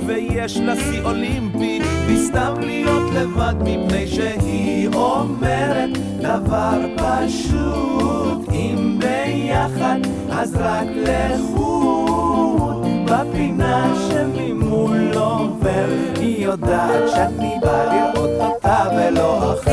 ויש 0.06 0.58
לה 0.58 0.76
שיא 0.76 1.02
אולימפי, 1.04 1.80
בסתם 2.10 2.54
להיות 2.60 3.14
לבד, 3.14 3.54
מפני 3.62 4.08
שהיא 4.08 4.88
אומרת 4.88 5.90
דבר 6.20 6.80
פשוט, 6.96 8.50
אם 8.52 9.00
ביחד 9.00 10.00
אז 10.32 10.56
רק 10.60 10.88
לחוד. 10.96 12.86
בפינה 13.06 13.94
שממול 14.10 15.12
עובר, 15.16 15.88
היא 16.20 16.46
יודעת 16.46 17.10
שאני 17.16 17.56
בא 17.62 17.86
לראות 17.94 18.30
אותה 18.42 18.84
ולא 18.98 19.54
אחר. 19.54 19.71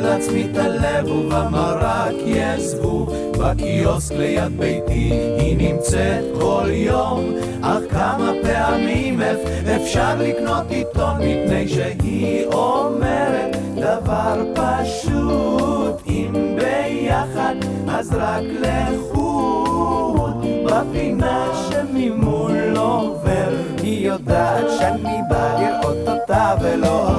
אוכל 0.00 0.12
עצמי 0.12 0.48
את 0.52 0.56
הלב 0.56 1.10
ובמרק 1.10 2.14
יעזבו 2.24 3.06
בקיוסק 3.38 4.14
ליד 4.16 4.58
ביתי 4.58 5.10
היא 5.38 5.56
נמצאת 5.72 6.24
כל 6.40 6.66
יום. 6.70 7.24
אך 7.62 7.78
כמה 7.90 8.32
פעמים 8.42 9.20
אפ- 9.22 9.36
אפשר 9.76 10.14
לקנות 10.18 10.70
עיתון 10.70 11.16
מפני 11.18 11.68
שהיא 11.68 12.46
אומרת 12.46 13.56
דבר 13.76 14.42
פשוט. 14.54 16.02
אם 16.06 16.56
ביחד 16.56 17.54
אז 17.88 18.12
רק 18.12 18.42
לחוד. 18.60 20.44
בפינה 20.64 21.46
שממול 21.70 22.76
עובר 22.76 23.48
היא 23.82 24.06
יודעת 24.06 24.64
שאני 24.78 25.18
בא 25.30 25.58
לראות 25.60 26.08
אותה 26.08 26.54
ולא 26.60 27.09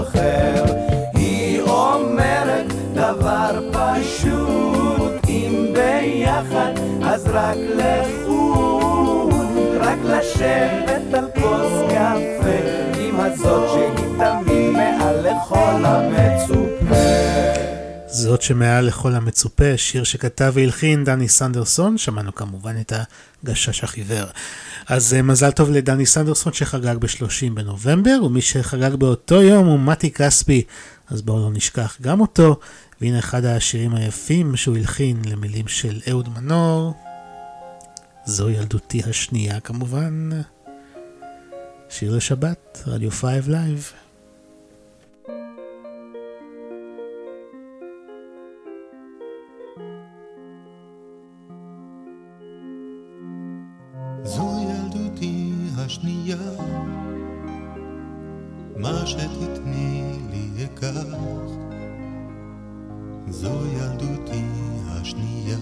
רק 7.51 7.57
לחוד 7.57 9.33
רק 9.79 9.97
לשבת 10.03 11.13
על 11.13 11.25
כוס 11.35 11.71
קפה 11.87 12.97
עם 12.99 13.19
הזאת 13.19 13.69
שהיא 13.69 14.07
תמיד 14.17 14.71
מעל 14.71 15.19
לכל 15.19 15.85
המצופה. 15.85 16.95
זאת 18.07 18.41
שמעל 18.41 18.85
לכל 18.85 19.13
המצופה, 19.13 19.77
שיר 19.77 20.03
שכתב 20.03 20.51
והלחין 20.55 21.03
דני 21.03 21.27
סנדרסון, 21.27 21.97
שמענו 21.97 22.35
כמובן 22.35 22.75
את 22.81 22.93
הגשש 23.43 23.83
החיוור. 23.83 24.25
אז 24.87 25.13
אה, 25.13 25.21
מזל 25.21 25.51
טוב 25.51 25.69
לדני 25.69 26.05
סנדרסון 26.05 26.53
שחגג 26.53 26.95
ב-30 26.99 27.53
בנובמבר, 27.53 28.19
ומי 28.23 28.41
שחגג 28.41 28.95
באותו 28.95 29.41
יום 29.41 29.65
הוא 29.65 29.79
מתי 29.79 30.11
כספי, 30.11 30.63
אז 31.09 31.21
בואו 31.21 31.39
לא 31.39 31.49
נשכח 31.53 31.97
גם 32.01 32.21
אותו, 32.21 32.59
והנה 33.01 33.19
אחד 33.19 33.45
השירים 33.45 33.95
היפים 33.95 34.55
שהוא 34.55 34.77
הלחין 34.77 35.21
למילים 35.25 35.67
של 35.67 35.99
אהוד 36.09 36.29
מנור, 36.29 36.93
זו 38.25 38.49
ילדותי 38.49 39.01
השנייה 39.09 39.59
כמובן, 39.59 40.29
שיר 41.89 42.15
לשבת, 42.15 42.83
רדיו 42.87 43.11
5 43.11 43.47
Live. 43.47 43.91
זו 54.23 54.61
ילדותי 63.75 64.43
השנייה, 65.01 65.57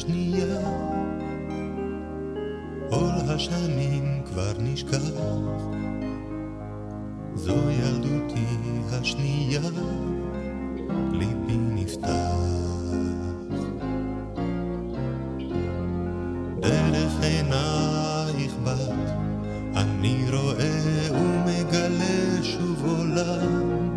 השנייה 0.00 0.60
כל 2.90 3.32
השנים 3.34 4.22
כבר 4.26 4.52
נשכח. 4.58 4.98
זו 7.34 7.54
ילדותי 7.70 8.46
השנייה. 8.92 9.60
ליבי 11.12 11.56
נפתח. 11.56 12.36
דרך 16.60 17.12
עינייך 17.22 18.54
בת 18.64 19.10
אני 19.76 20.24
רואה 20.30 21.08
ומגלה 21.12 22.42
שוב 22.42 22.84
עולם. 22.84 23.89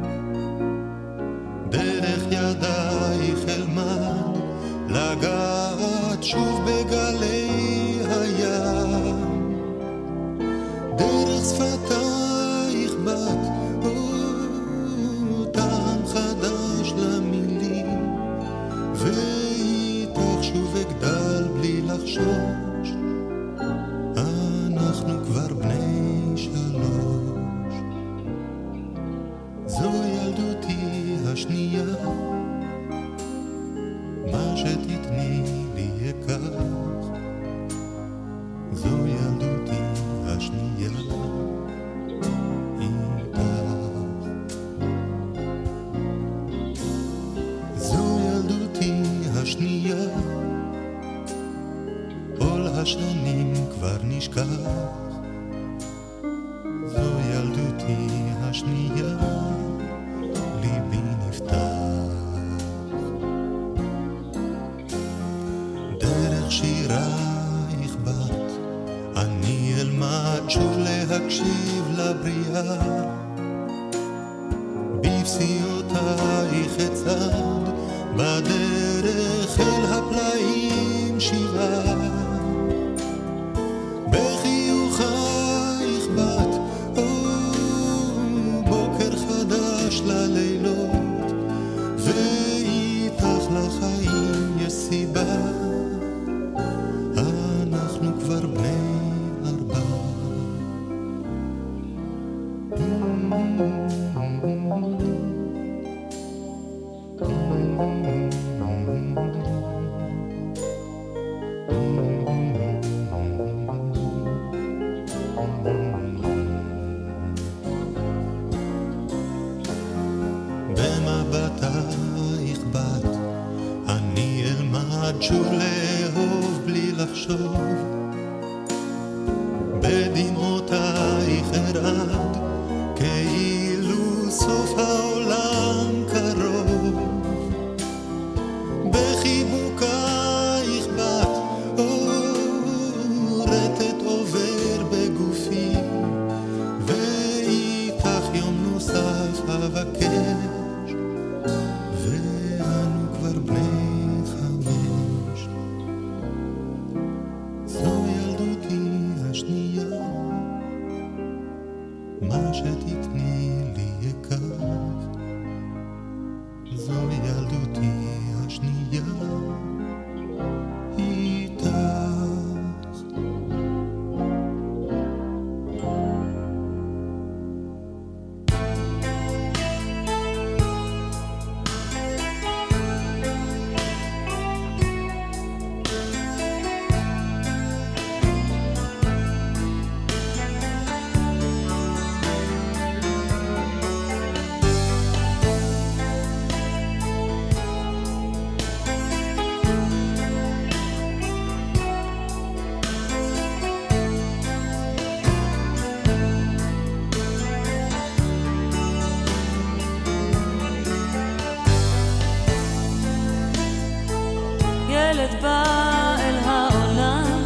ילד 215.14 215.42
בא 215.42 216.16
אל 216.20 216.38
העולם, 216.46 217.42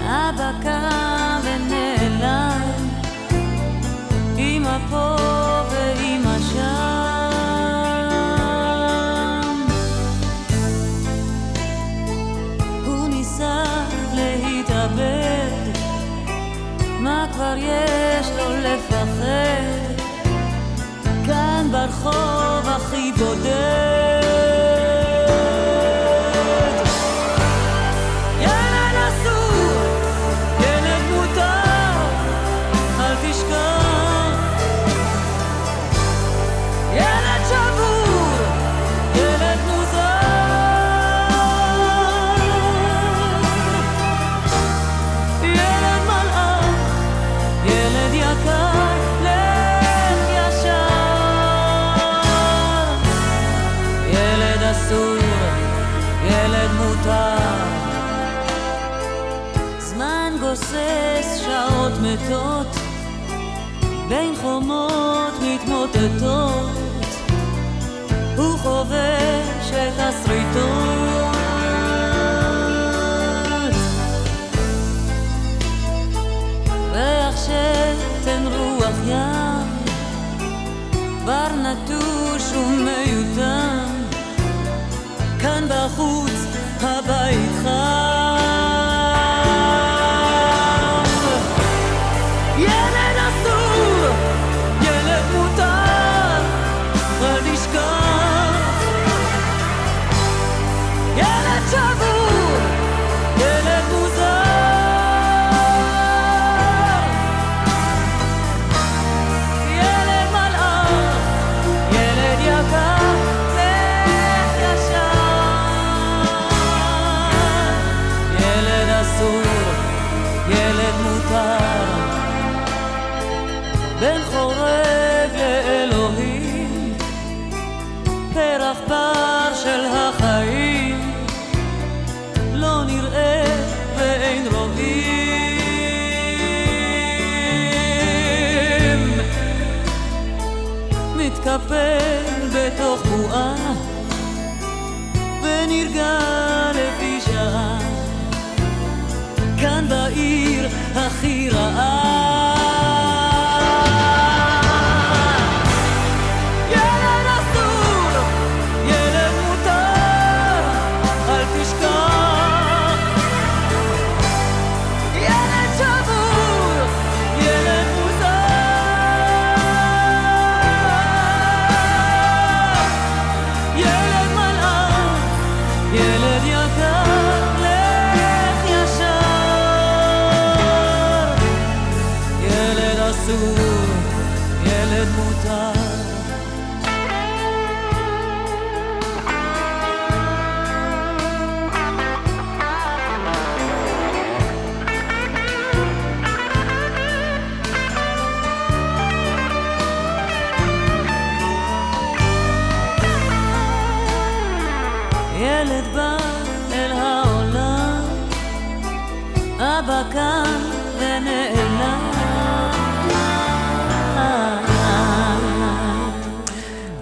אבא 0.00 0.50
קם 0.62 1.40
ונעלם, 1.44 2.60
אמא 4.38 4.78
פה 4.90 5.16
ואמא 5.70 6.38
שם. 6.52 6.94
הוא 12.86 13.08
ניסה 13.08 13.64
להתאבד, 14.14 15.72
מה 17.00 17.26
כבר 17.32 17.54
יש 17.56 18.30
לו 18.38 18.50
לפחד? 18.56 19.94
כאן 21.26 21.68
ברחוב 21.72 22.68
הכי 22.68 23.12
בודד 23.12 23.93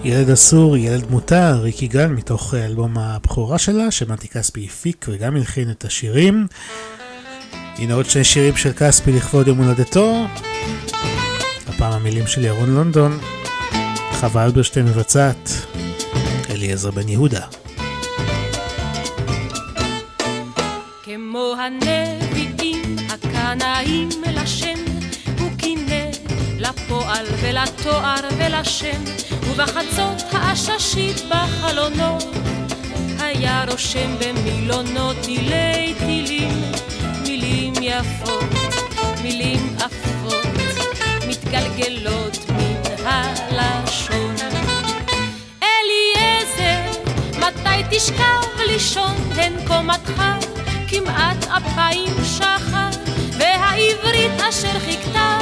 ילד 0.05 0.29
אסור, 0.29 0.77
ילד 0.77 1.11
מותר, 1.11 1.59
ריקי 1.61 1.87
גל 1.87 2.07
מתוך 2.07 2.53
אלבום 2.53 2.97
הבכורה 2.97 3.57
שלה, 3.57 3.91
שמתי 3.91 4.27
כספי 4.27 4.65
הפיק 4.65 5.05
וגם 5.09 5.35
הלחין 5.35 5.71
את 5.71 5.85
השירים. 5.85 6.47
הנה 7.77 7.93
עוד 7.93 8.05
שני 8.05 8.23
שירים 8.23 8.55
של 8.55 8.73
כספי 8.73 9.11
לכבוד 9.11 9.47
יום 9.47 9.57
הולדתו. 9.57 10.25
הפעם 11.67 11.93
המילים 11.93 12.27
של 12.27 12.43
ירון 12.43 12.75
לונדון, 12.75 13.19
חווה 14.11 14.45
אלברשטיין 14.45 14.85
מבצעת, 14.85 15.49
אליעזר 16.49 16.91
בן 16.91 17.09
יהודה. 17.09 17.45
כמו 21.03 21.55
הנביאים 21.59 22.95
הקנאים 23.09 24.09
לשם, 24.27 24.82
לפועל 27.13 27.25
ולתואר 27.41 28.19
ולשם, 28.37 29.03
ובחצות 29.49 30.23
העששית 30.31 31.21
בחלונות, 31.29 32.23
היה 33.19 33.65
רושם 33.71 34.15
במילונות 34.19 35.15
תילי 35.21 35.93
תילים, 35.99 36.61
מילים 37.23 37.73
יפות, 37.81 38.43
מילים 39.21 39.75
עפות, 39.79 40.47
מתגלגלות 41.27 42.37
מן 42.49 43.05
הלשון. 43.05 44.35
אליעזר, 45.63 46.99
מתי 47.39 47.97
תשכב 47.97 48.61
לישון, 48.67 49.15
הן 49.35 49.53
קומתך 49.67 50.23
כמעט 50.87 51.45
אפיים 51.47 52.13
שחר, 52.37 52.89
והעברית 53.37 54.41
אשר 54.49 54.79
חיכתה 54.79 55.39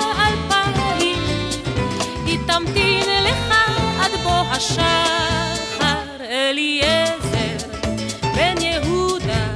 תמתין 2.48 3.24
לך 3.24 3.56
עד 4.00 4.12
בוא 4.24 4.44
השחר. 4.52 4.92
אליעזר, 6.32 7.68
בן 8.36 8.62
יהודה, 8.62 9.48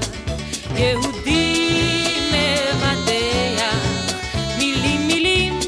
יהודי 0.75 2.07
מבדח, 2.31 3.75
מילים 4.57 5.07
מילים, 5.07 5.59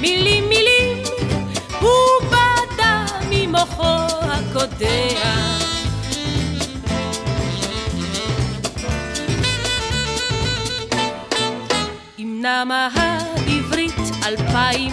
מילים 0.00 0.48
מילים, 0.48 1.02
הוא 1.80 2.28
בדה 2.28 3.06
ממוחו 3.30 3.96
הקודח. 4.22 5.58
נמה 12.18 12.88
העברית 12.94 13.94
אלפיים, 14.26 14.92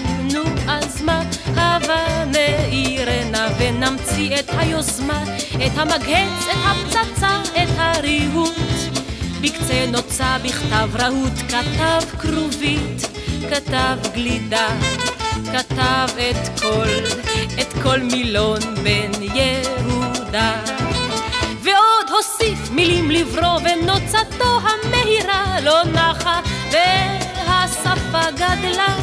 נו 1.05 1.11
אז 1.11 1.49
מה? 1.55 1.61
הבה 1.61 2.25
נעירנה 2.25 3.47
ונמציא 3.59 4.39
את 4.39 4.49
היוזמה, 4.57 5.23
את 5.65 5.71
המגהץ, 5.77 6.47
את 6.51 6.57
הפצצה, 6.65 7.41
את 7.41 7.69
הריהוט. 7.77 8.55
בקצה 9.41 9.85
נוצה 9.91 10.37
בכתב 10.43 10.89
רהוט, 10.99 11.33
כתב 11.47 12.19
כרובית, 12.19 13.07
כתב 13.49 13.97
גלידה, 14.13 14.67
כתב 15.51 16.07
את 16.17 16.59
כל, 16.61 17.15
את 17.61 17.73
כל 17.83 17.99
מילון 17.99 18.59
בן 18.83 19.21
יהודה. 19.21 20.61
ועוד 21.63 22.09
הוסיף 22.09 22.71
מילים 22.71 23.11
לברוא 23.11 23.59
ונוצתו 23.59 24.59
המהירה 24.61 25.61
לא 25.61 25.83
נחה 25.83 26.39
והשפה 26.71 28.31
גדלה 28.31 28.95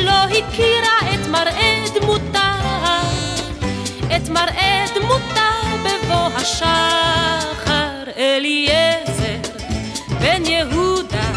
ולא 0.00 0.10
הכירה 0.10 1.14
את 1.14 1.28
מראה 1.28 1.84
דמותה 1.94 2.52
את 4.16 4.28
מראה 4.28 4.84
דמותה 4.94 5.50
בבוא 5.84 6.28
השחר. 6.36 7.86
אליעזר 8.16 9.36
בן 10.20 10.42
יהודה 10.46 11.32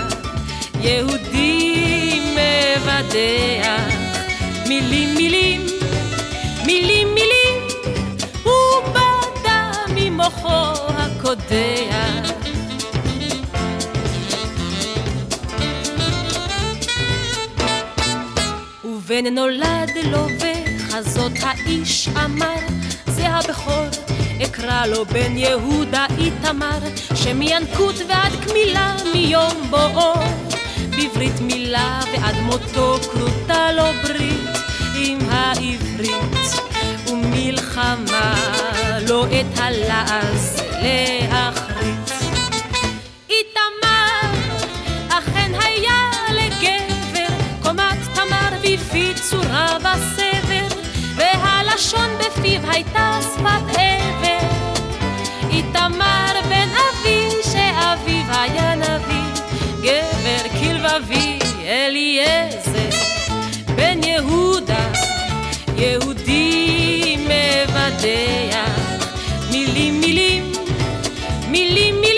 יהודי 0.79 2.21
מבדח. 2.31 3.93
מילים 4.67 5.15
מילים 5.15 5.65
מילים 6.65 7.07
מילים 7.13 7.67
הוא 8.43 8.81
בדה 8.89 9.71
ממוחו 9.95 10.73
הקודח 10.97 12.08
ובן 19.09 19.27
נולד 19.27 19.91
לו 20.03 20.27
וחזות 20.39 21.31
האיש 21.41 22.09
אמר, 22.25 22.59
זה 23.05 23.27
הבכור, 23.27 23.87
אקרא 24.43 24.85
לו 24.85 25.05
בן 25.05 25.37
יהודה 25.37 26.05
איתמר, 26.17 26.79
שמינקות 27.15 27.95
ועד 28.07 28.31
קמילה 28.45 28.95
מיום 29.13 29.67
בואו, 29.69 30.13
בברית 30.89 31.41
מילה 31.41 31.99
ועד 32.13 32.35
מותו 32.35 32.97
כרותה 33.11 33.71
לו 33.71 33.83
ברית 34.03 34.49
עם 34.95 35.19
העברית, 35.29 36.61
ומלחמה 37.07 38.35
לא 39.07 39.25
את 39.25 39.59
הלעז 39.59 40.61
להחריט. 40.81 42.11
איתמר 43.29 44.31
אכן 45.09 45.51
היה 45.53 46.28
וסבר, 49.79 50.67
והלשון 51.15 52.09
בפיו 52.19 52.61
הייתה 52.71 53.19
שפת 53.21 53.77
עבר. 53.77 54.47
איתמר 55.49 56.33
בן 56.49 56.69
אבי, 56.69 57.29
שאביו 57.43 58.25
היה 58.29 58.75
נביא, 58.75 59.43
גבר 59.81 60.59
כלבבי 60.59 61.39
אליעזר, 61.65 62.97
בן 63.75 64.03
יהודה, 64.03 64.87
יהודי 65.77 67.17
מבדח, 67.19 69.05
מילים 69.51 69.99
מילים, 69.99 70.51
מילים 71.47 71.95
מילים, 72.01 72.08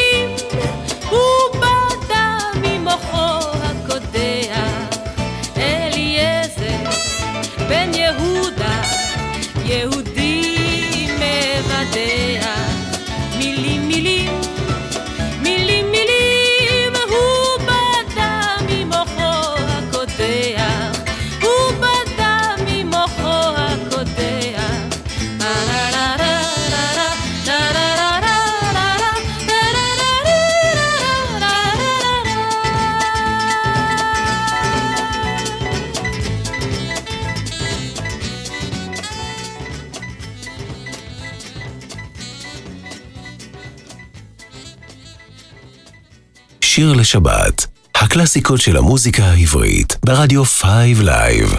שיר 46.81 46.93
לשבת, 46.93 47.67
הקלאסיקות 47.95 48.61
של 48.61 48.77
המוזיקה 48.77 49.23
העברית, 49.23 49.97
ברדיו 50.05 50.45
5 50.45 50.97
Live. 51.03 51.55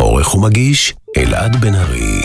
עורך 0.00 0.34
ומגיש, 0.34 0.94
אלעד 1.16 1.56
בן 1.56 1.74
ארי. 1.74 2.20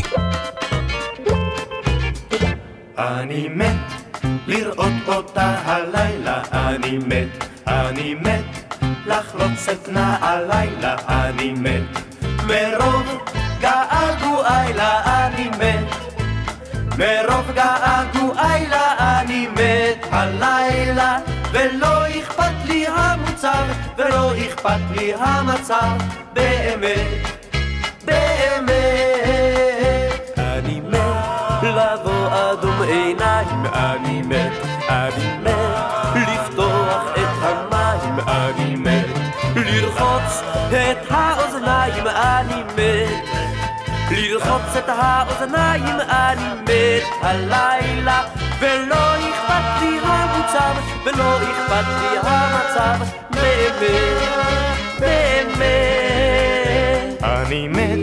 אני 2.98 3.48
מת 3.56 3.76
לראות 4.48 4.94
אותה 5.08 5.56
הלילה, 5.66 6.44
אני 6.52 6.98
מת, 6.98 7.46
אני 7.68 8.14
מת 8.14 8.74
לחלוץ 9.08 9.70
את 9.70 9.90
נעליה, 9.90 10.96
אני 11.08 11.52
מת 11.52 12.00
מרוב 12.44 13.08
געגועי 13.62 14.74
לה, 14.74 15.26
אני 15.28 15.48
מת 15.50 15.96
מרוב 16.98 17.52
געגועי 17.56 18.68
לה, 18.68 19.22
אני 19.22 19.48
מת 19.48 20.06
הלילה 20.12 21.20
ולא 21.52 22.15
המוצר 23.36 23.64
ולא 23.98 24.32
אכפת 24.38 24.80
לי 24.92 25.14
המצב 25.20 25.98
באמת, 26.34 27.28
באמת. 28.06 28.76
אני 30.38 30.80
מת 30.80 31.64
לבוא 31.64 32.28
אדום 32.32 32.82
עיניים, 32.82 33.66
אני 33.74 34.22
מת, 34.22 34.52
אני 34.90 35.38
מת 35.44 35.52
לפתוח 36.16 37.04
את 37.14 37.44
המים, 37.44 38.20
אני 38.28 38.76
מת 38.76 39.06
לרחוץ 39.56 40.44
את 40.70 40.98
האוזניים, 41.10 42.08
אני 42.08 42.64
מת 42.76 43.30
ללחוץ 44.12 44.76
את 44.78 44.90
האוזניים, 44.90 45.98
אני 46.10 46.62
מת 46.64 47.04
הלילה 47.22 48.24
ולא 48.60 49.16
אכפת 49.16 49.82
לי 49.82 50.00
המוצר 50.46 50.74
ולא 51.06 51.38
אכפת 51.38 51.88
לי 52.02 52.18
המצב. 52.22 52.98
באמת, 53.30 55.00
באמת. 55.00 55.64
אני 57.24 57.68
מת 57.68 58.00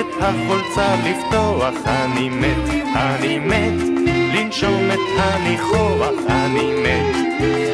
את 0.00 0.06
החולצה 0.20 0.94
לפתוח, 1.04 1.74
אני 1.86 2.28
מת, 2.28 2.70
אני 2.96 3.38
מת 3.38 3.82
לנשום 4.34 4.90
את 4.90 4.98
הניחוח, 5.18 6.14
אני 6.28 6.74
מת 6.82 7.16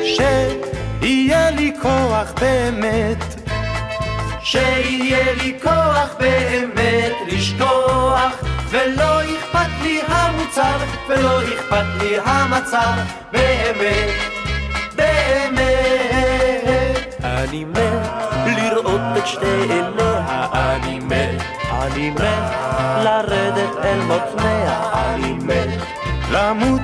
שיהיה 0.05 1.51
לי 1.51 1.73
כוח 1.83 2.33
באמת. 2.41 3.25
שיהיה 4.43 5.35
לי 5.35 5.59
כוח 5.63 6.15
באמת 6.19 7.13
לשכוח 7.27 8.56
ולא 8.77 9.23
אכפת 9.25 9.71
לי 9.83 10.01
המוצר 10.09 10.77
ולא 11.09 11.43
אכפת 11.43 11.85
לי 12.01 12.17
המצב 12.25 12.93
באמת, 13.33 14.11
באמת. 14.97 15.97
אני 17.25 17.65
מת 17.65 18.09
לראות 18.47 19.01
את 19.19 19.27
שתי 19.27 19.47
עיניה 19.47 20.47
אני 20.53 20.99
מת, 20.99 21.43
אני 21.73 22.11
מת 22.11 22.21
לרדת 23.05 23.77
אל 23.85 24.01
מותניה 24.01 24.81
אני 24.93 25.33
מת 25.33 25.69
למות 26.31 26.81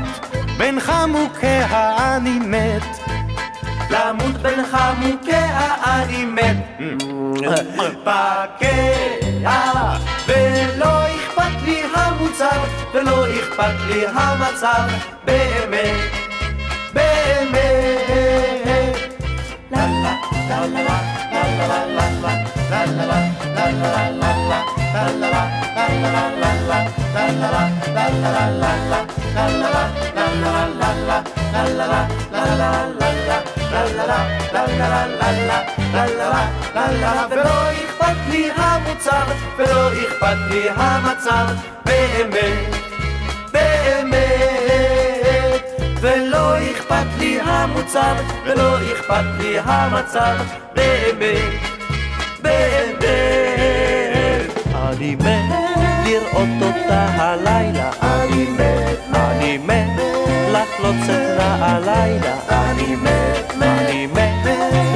בין 0.58 0.80
חמוקיה 0.80 2.16
אני 2.16 2.38
מת 2.38 2.82
למות 3.90 4.36
בין 4.42 4.64
חמוקיה 4.70 5.74
אני 5.84 6.24
מת. 6.24 6.56
פקע 8.04 9.62
ולא 10.26 11.01
המוצר 12.32 12.60
ולא 12.94 13.26
אכפת 13.30 13.74
לי 13.86 14.06
המצב 14.06 14.88
באמת 15.24 16.12
באמת 16.92 18.12
לה 19.70 19.86
לה 19.86 20.16
לה 20.48 20.66
לה 20.66 20.96
לה 20.96 22.06
לה 22.06 22.36
לה 22.96 23.12
לה 23.12 23.36
לה 24.10 24.32
לה 33.28 33.61
לה 33.72 33.84
לה 35.94 36.06
לה 37.00 37.26
ולא 37.30 37.72
אכפת 37.72 38.16
לי 38.30 38.50
המוצר 38.56 39.24
ולא 39.56 39.92
אכפת 39.92 40.36
לי 40.50 40.70
המצב 40.76 41.46
באמת 41.84 42.74
באמת 43.52 44.22
ולא 46.00 46.58
אכפת 46.58 47.06
לי 47.18 47.40
המוצר 47.40 48.14
ולא 48.44 48.78
אכפת 48.92 49.24
לי 49.38 49.58
המצב 49.58 50.36
באמת 50.74 51.60
באמת 52.42 53.02
אני 54.74 55.16
מת 55.16 55.61
לראות 56.12 56.62
אותה 56.62 57.06
הלילה, 57.08 57.90
אני 58.02 58.44
מת, 58.44 58.98
אני 59.14 59.58
מת 59.58 60.02
לחלוץ 60.52 61.04
את 61.04 61.38
נעלילה, 61.38 62.38
אני 62.48 62.96
מת, 62.96 63.52
אני 63.62 64.06
מת 64.06 64.46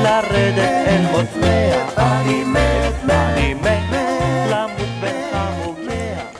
לרדת 0.02 0.88
אל 0.88 1.02
מותניה, 1.10 1.86
אני 1.98 2.44
מת, 2.44 3.10
אני 3.10 3.54
מת 3.54 3.82
למות 4.50 5.04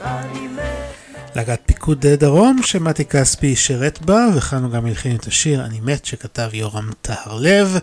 אני 0.05 0.49
מת 0.49 1.37
להקת 1.37 1.61
פיקוד 1.67 2.07
דרום, 2.07 2.61
שמתי 2.63 3.05
כספי 3.05 3.57
שירת 3.57 4.03
בה, 4.03 4.27
וכאן 4.37 4.63
הוא 4.63 4.71
גם 4.71 4.87
הלחין 4.87 5.17
את 5.17 5.27
השיר 5.27 5.65
"אני 5.65 5.81
מת" 5.81 6.05
שכתב 6.05 6.49
יורם 6.53 6.91
טהרלב. 7.03 7.79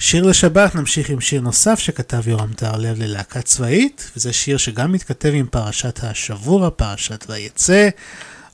שיר 0.00 0.24
לשבת, 0.24 0.74
נמשיך 0.74 1.10
עם 1.10 1.20
שיר 1.20 1.40
נוסף 1.40 1.78
שכתב 1.78 2.28
יורם 2.28 2.52
טהרלב 2.52 2.98
ללהקה 2.98 3.42
צבאית, 3.42 4.10
וזה 4.16 4.32
שיר 4.32 4.56
שגם 4.56 4.92
מתכתב 4.92 5.30
עם 5.34 5.46
פרשת 5.46 6.00
השבוע, 6.02 6.70
פרשת 6.70 7.24
ויצא. 7.28 7.88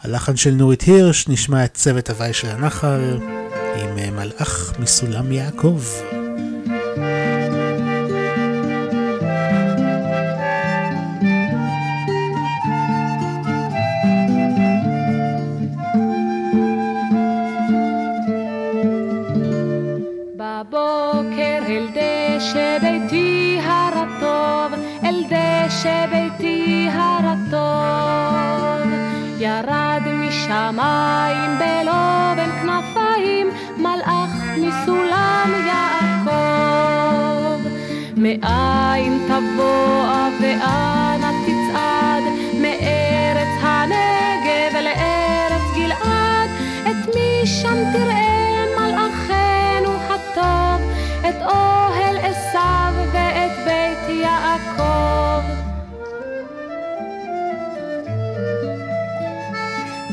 הלחן 0.00 0.36
של 0.36 0.50
נורית 0.50 0.82
הירש, 0.82 1.28
נשמע 1.28 1.64
את 1.64 1.74
צוות 1.74 2.10
הוואי 2.10 2.32
של 2.32 2.48
הנחל 2.48 3.18
עם 3.76 3.98
אה, 3.98 4.10
מלאך 4.10 4.72
מסולם 4.78 5.32
יעקב. 5.32 5.82
דשא 22.44 22.78
ביתי 22.82 23.58
הרטוב, 23.62 24.72
אל 25.04 25.24
דשא 25.24 26.06
ביתי 26.06 26.88
הרטוב. 26.92 28.90
ירד 29.38 30.02
משמיים 30.06 31.58
בלובן 31.58 32.50
כנפיים, 32.62 33.50
מלאך 33.76 34.30
מסולם 34.56 35.52
יעקב. 35.66 37.68
מאין 38.16 39.18
תבוא 39.26 40.28
ואנה 40.40 41.14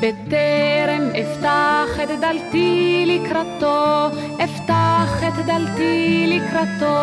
בטרם 0.02 1.10
אפתח 1.22 2.04
את 2.04 2.20
דלתי 2.20 3.04
לקראתו, 3.08 4.08
אפתח 4.44 5.24
את 5.28 5.46
דלתי 5.46 6.26
לקראתו. 6.28 7.02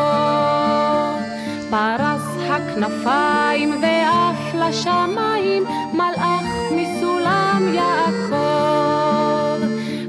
פרס 1.71 2.51
הכנפיים 2.51 3.83
ועף 3.83 4.55
לשמיים, 4.55 5.65
מלאך 5.93 6.45
מסולם 6.71 7.75
יעקב. 7.75 8.39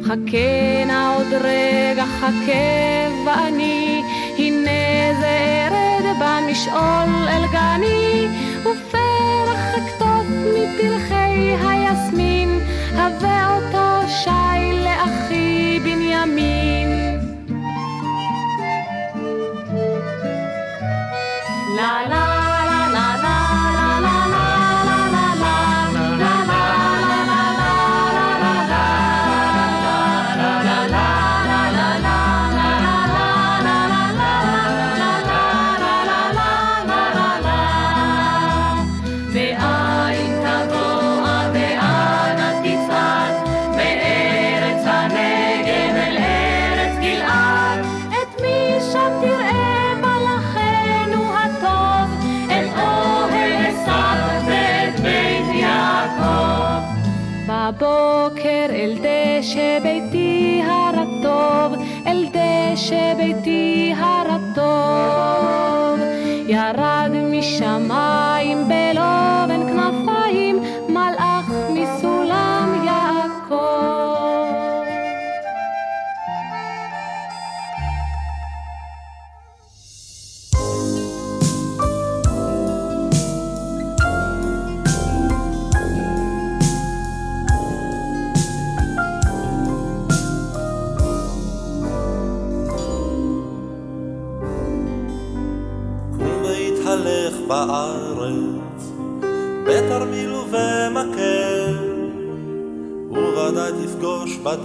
חכה 0.04 0.86
נא 0.88 1.16
עוד 1.16 1.34
רגע, 1.34 2.06
חכה 2.06 3.26
ואני, 3.26 4.02
הנה 4.38 5.20
זה 5.20 5.68
ארד 5.72 6.18
במשעול 6.20 7.28
אל 7.28 7.46
גני, 7.52 8.28
ופרח 8.62 9.76
אקטוף 9.78 10.28
מפרחי 10.56 11.56
היסמין, 11.68 12.59
a 12.98 13.10
volta. 13.10 13.99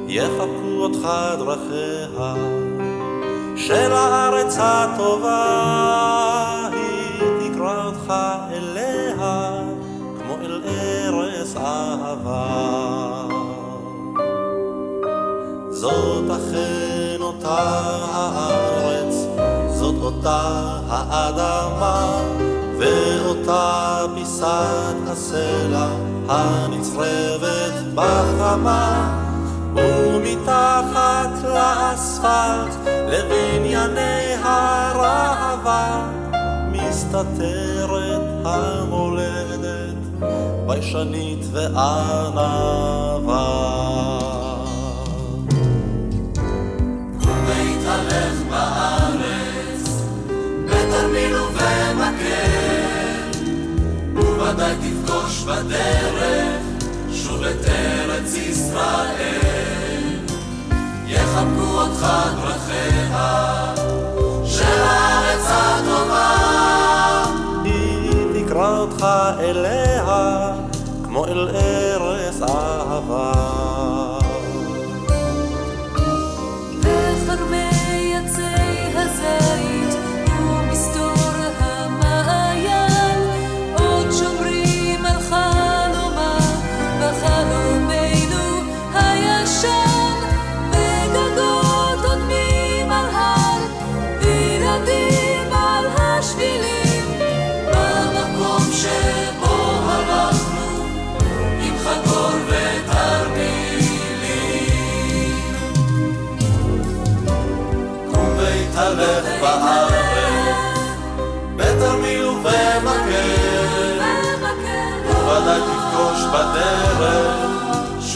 יחבקו 0.06 0.76
אותך 0.76 1.08
דרכיה 1.38 2.34
של 3.56 3.92
הארץ 3.92 4.56
הטובה, 4.58 5.38
היא 6.72 7.50
תקרא 7.52 7.84
אותך 7.86 8.14
אליה 8.52 9.50
כמו 10.18 10.34
אל 10.42 10.62
ארץ 10.64 11.56
אהבה. 11.56 12.70
זאת 15.70 16.24
אכן 16.30 17.16
אותה 17.20 17.58
הארץ, 18.12 19.14
זאת 19.74 19.94
אותה 20.02 20.40
האדמה, 20.88 22.22
ואותה 22.78 24.06
פיסת 24.40 25.10
הסלע 25.12 25.88
הנצרבת 26.28 27.74
בחמה, 27.94 29.18
ומתחת 29.74 31.30
לאספלט 31.44 32.74
לבנייני 32.86 34.34
הראווה, 34.42 36.10
מסתתרת 36.72 38.22
המולדת, 38.44 39.96
ביישנית 40.66 41.44
וענווה. 41.52 42.70
בדרך 55.64 56.62
שוב 57.12 57.42
את 57.42 57.68
ארץ 57.68 58.34
ישראל. 58.34 60.02
יחבקו 61.06 61.80
אותך 61.80 62.06
דרכיה 62.36 63.74
של 64.44 64.82
הארץ 64.82 65.46
הטובה. 65.48 66.36
היא 67.64 68.44
תקרא 68.44 68.78
אותך 68.78 69.06
אליה 69.40 70.52
כמו 71.04 71.26
אל 71.26 71.48
ארץ 71.48 72.42
אהבה. 72.42 72.79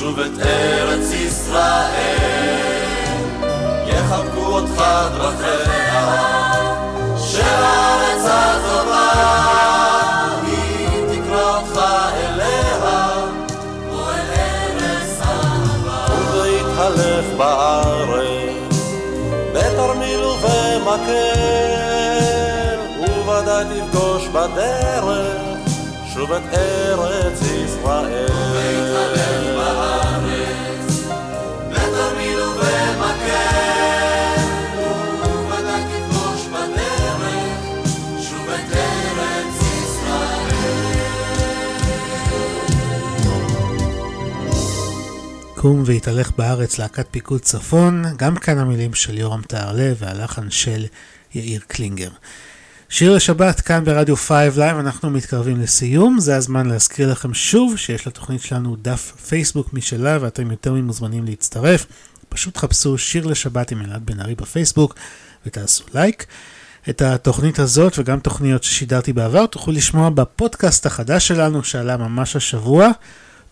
שוב 0.04 0.20
את 0.20 0.46
ארץ 0.46 1.12
ישראל. 1.12 2.58
יחבקו 3.86 4.46
אותך 4.46 4.84
דרכיה 5.14 6.22
של 7.18 7.42
הארץ 7.42 8.24
הטובה, 8.26 9.12
היא 10.46 10.88
תקרא 11.08 11.56
אותך 11.56 11.76
אליה 12.16 13.10
כמו 13.90 14.10
אל 14.10 14.30
ארץ 14.36 15.20
תתהלך 16.06 17.26
בארץ, 17.36 18.74
בתרמיל 19.54 20.24
ובמקל, 20.24 21.14
וודאי 23.24 23.64
תפגוש 23.64 24.28
בדרך 24.28 25.04
שוב 26.14 26.32
את 26.32 26.54
ארץ 26.54 27.42
ישראל. 27.42 29.53
קום 45.64 45.82
והתהלך 45.86 46.30
בארץ 46.38 46.78
להקת 46.78 47.06
פיקוד 47.10 47.40
צפון, 47.40 48.04
גם 48.16 48.36
כאן 48.36 48.58
המילים 48.58 48.94
של 48.94 49.18
יורם 49.18 49.42
טהרלב 49.42 49.96
והלחן 49.98 50.50
של 50.50 50.84
יאיר 51.34 51.60
קלינגר. 51.66 52.08
שיר 52.88 53.14
לשבת 53.14 53.60
כאן 53.60 53.84
ברדיו 53.84 54.16
5 54.16 54.56
Live, 54.56 54.78
אנחנו 54.78 55.10
מתקרבים 55.10 55.60
לסיום, 55.60 56.20
זה 56.20 56.36
הזמן 56.36 56.66
להזכיר 56.66 57.12
לכם 57.12 57.34
שוב 57.34 57.76
שיש 57.76 58.06
לתוכנית 58.06 58.42
שלנו 58.42 58.76
דף 58.82 59.12
פייסבוק 59.28 59.72
משלה 59.72 60.18
ואתם 60.20 60.50
יותר 60.50 60.72
ממוזמנים 60.72 61.24
להצטרף. 61.24 61.86
פשוט 62.28 62.56
חפשו 62.56 62.98
שיר 62.98 63.26
לשבת 63.26 63.70
עם 63.70 63.82
אלעד 63.82 64.06
בן 64.06 64.20
ארי 64.20 64.34
בפייסבוק 64.34 64.94
ותעשו 65.46 65.84
לייק. 65.94 66.26
את 66.88 67.02
התוכנית 67.02 67.58
הזאת 67.58 67.98
וגם 67.98 68.20
תוכניות 68.20 68.62
ששידרתי 68.62 69.12
בעבר 69.12 69.46
תוכלו 69.46 69.72
לשמוע 69.72 70.10
בפודקאסט 70.10 70.86
החדש 70.86 71.28
שלנו 71.28 71.64
שעלה 71.64 71.96
ממש 71.96 72.36
השבוע. 72.36 72.90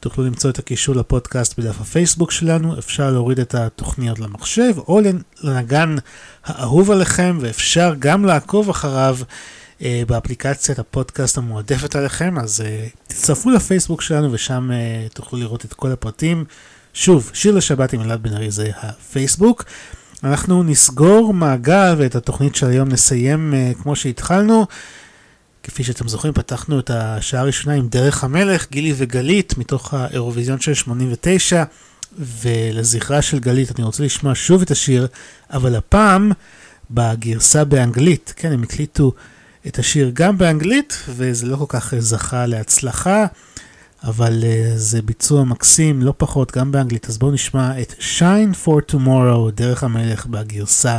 תוכלו 0.02 0.24
למצוא 0.24 0.50
את 0.50 0.58
הקישור 0.58 0.96
לפודקאסט 0.96 1.58
בדף 1.58 1.80
הפייסבוק 1.80 2.30
שלנו, 2.30 2.78
אפשר 2.78 3.10
להוריד 3.10 3.40
את 3.40 3.54
התוכניות 3.54 4.18
למחשב 4.18 4.72
או 4.78 5.00
לנגן 5.42 5.96
האהוב 6.44 6.90
עליכם 6.90 7.38
ואפשר 7.40 7.94
גם 7.98 8.24
לעקוב 8.24 8.70
אחריו 8.70 9.16
אה, 9.82 10.02
באפליקציית 10.08 10.78
הפודקאסט 10.78 11.38
המועדפת 11.38 11.96
עליכם, 11.96 12.38
אז 12.38 12.60
אה, 12.60 12.86
תצטרפו 13.06 13.50
לפייסבוק 13.50 14.02
שלנו 14.02 14.32
ושם 14.32 14.70
אה, 14.72 15.06
תוכלו 15.14 15.38
לראות 15.38 15.64
את 15.64 15.72
כל 15.72 15.92
הפרטים. 15.92 16.44
שוב, 16.94 17.30
שיר 17.34 17.54
לשבת 17.54 17.92
עם 17.92 18.00
אלעד 18.00 18.22
בן 18.22 18.34
ארי 18.34 18.50
זה 18.50 18.70
הפייסבוק. 18.76 19.64
אנחנו 20.24 20.62
נסגור 20.62 21.34
מעגל 21.34 21.94
ואת 21.98 22.14
התוכנית 22.14 22.54
של 22.54 22.66
היום 22.66 22.88
נסיים 22.88 23.54
אה, 23.54 23.72
כמו 23.82 23.96
שהתחלנו. 23.96 24.66
כפי 25.62 25.84
שאתם 25.84 26.08
זוכרים, 26.08 26.34
פתחנו 26.34 26.78
את 26.78 26.90
השעה 26.90 27.40
הראשונה 27.40 27.74
עם 27.74 27.88
דרך 27.88 28.24
המלך, 28.24 28.66
גילי 28.70 28.94
וגלית, 28.96 29.58
מתוך 29.58 29.94
האירוויזיון 29.94 30.60
של 30.60 30.74
89, 30.74 31.64
ולזכרה 32.18 33.22
של 33.22 33.38
גלית 33.38 33.72
אני 33.76 33.84
רוצה 33.84 34.04
לשמוע 34.04 34.32
שוב 34.34 34.62
את 34.62 34.70
השיר, 34.70 35.06
אבל 35.50 35.74
הפעם 35.74 36.32
בגרסה 36.90 37.64
באנגלית. 37.64 38.34
כן, 38.36 38.52
הם 38.52 38.62
הקליטו 38.62 39.12
את 39.66 39.78
השיר 39.78 40.10
גם 40.14 40.38
באנגלית, 40.38 40.98
וזה 41.08 41.46
לא 41.46 41.56
כל 41.56 41.64
כך 41.68 41.94
זכה 41.98 42.46
להצלחה, 42.46 43.26
אבל 44.04 44.42
אה, 44.42 44.76
זה 44.76 45.02
ביצוע 45.02 45.44
מקסים, 45.44 46.02
לא 46.02 46.14
פחות, 46.16 46.56
גם 46.56 46.72
באנגלית. 46.72 47.08
אז 47.08 47.18
בואו 47.18 47.32
נשמע 47.32 47.80
את 47.80 47.94
Shine 47.98 48.66
for 48.66 48.92
Tomorrow, 48.92 49.50
דרך 49.54 49.84
המלך 49.84 50.26
בגרסה 50.26 50.98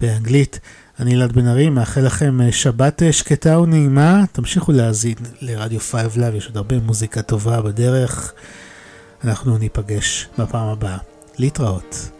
באנגלית. 0.00 0.60
אני 1.00 1.14
אלעד 1.14 1.32
בן 1.32 1.48
ארי, 1.48 1.70
מאחל 1.70 2.00
לכם 2.00 2.40
אה, 2.40 2.52
שבת 2.52 3.02
אה, 3.02 3.12
שקטה 3.12 3.58
ונעימה. 3.58 4.24
תמשיכו 4.32 4.72
להאזין 4.72 5.14
לרדיו 5.40 5.80
5 5.80 6.16
Live, 6.16 6.34
יש 6.34 6.46
עוד 6.46 6.56
הרבה 6.56 6.78
מוזיקה 6.78 7.22
טובה 7.22 7.62
בדרך. 7.62 8.32
אנחנו 9.24 9.58
ניפגש 9.58 10.28
בפעם 10.38 10.68
הבאה. 10.68 10.98
להתראות. 11.38 12.13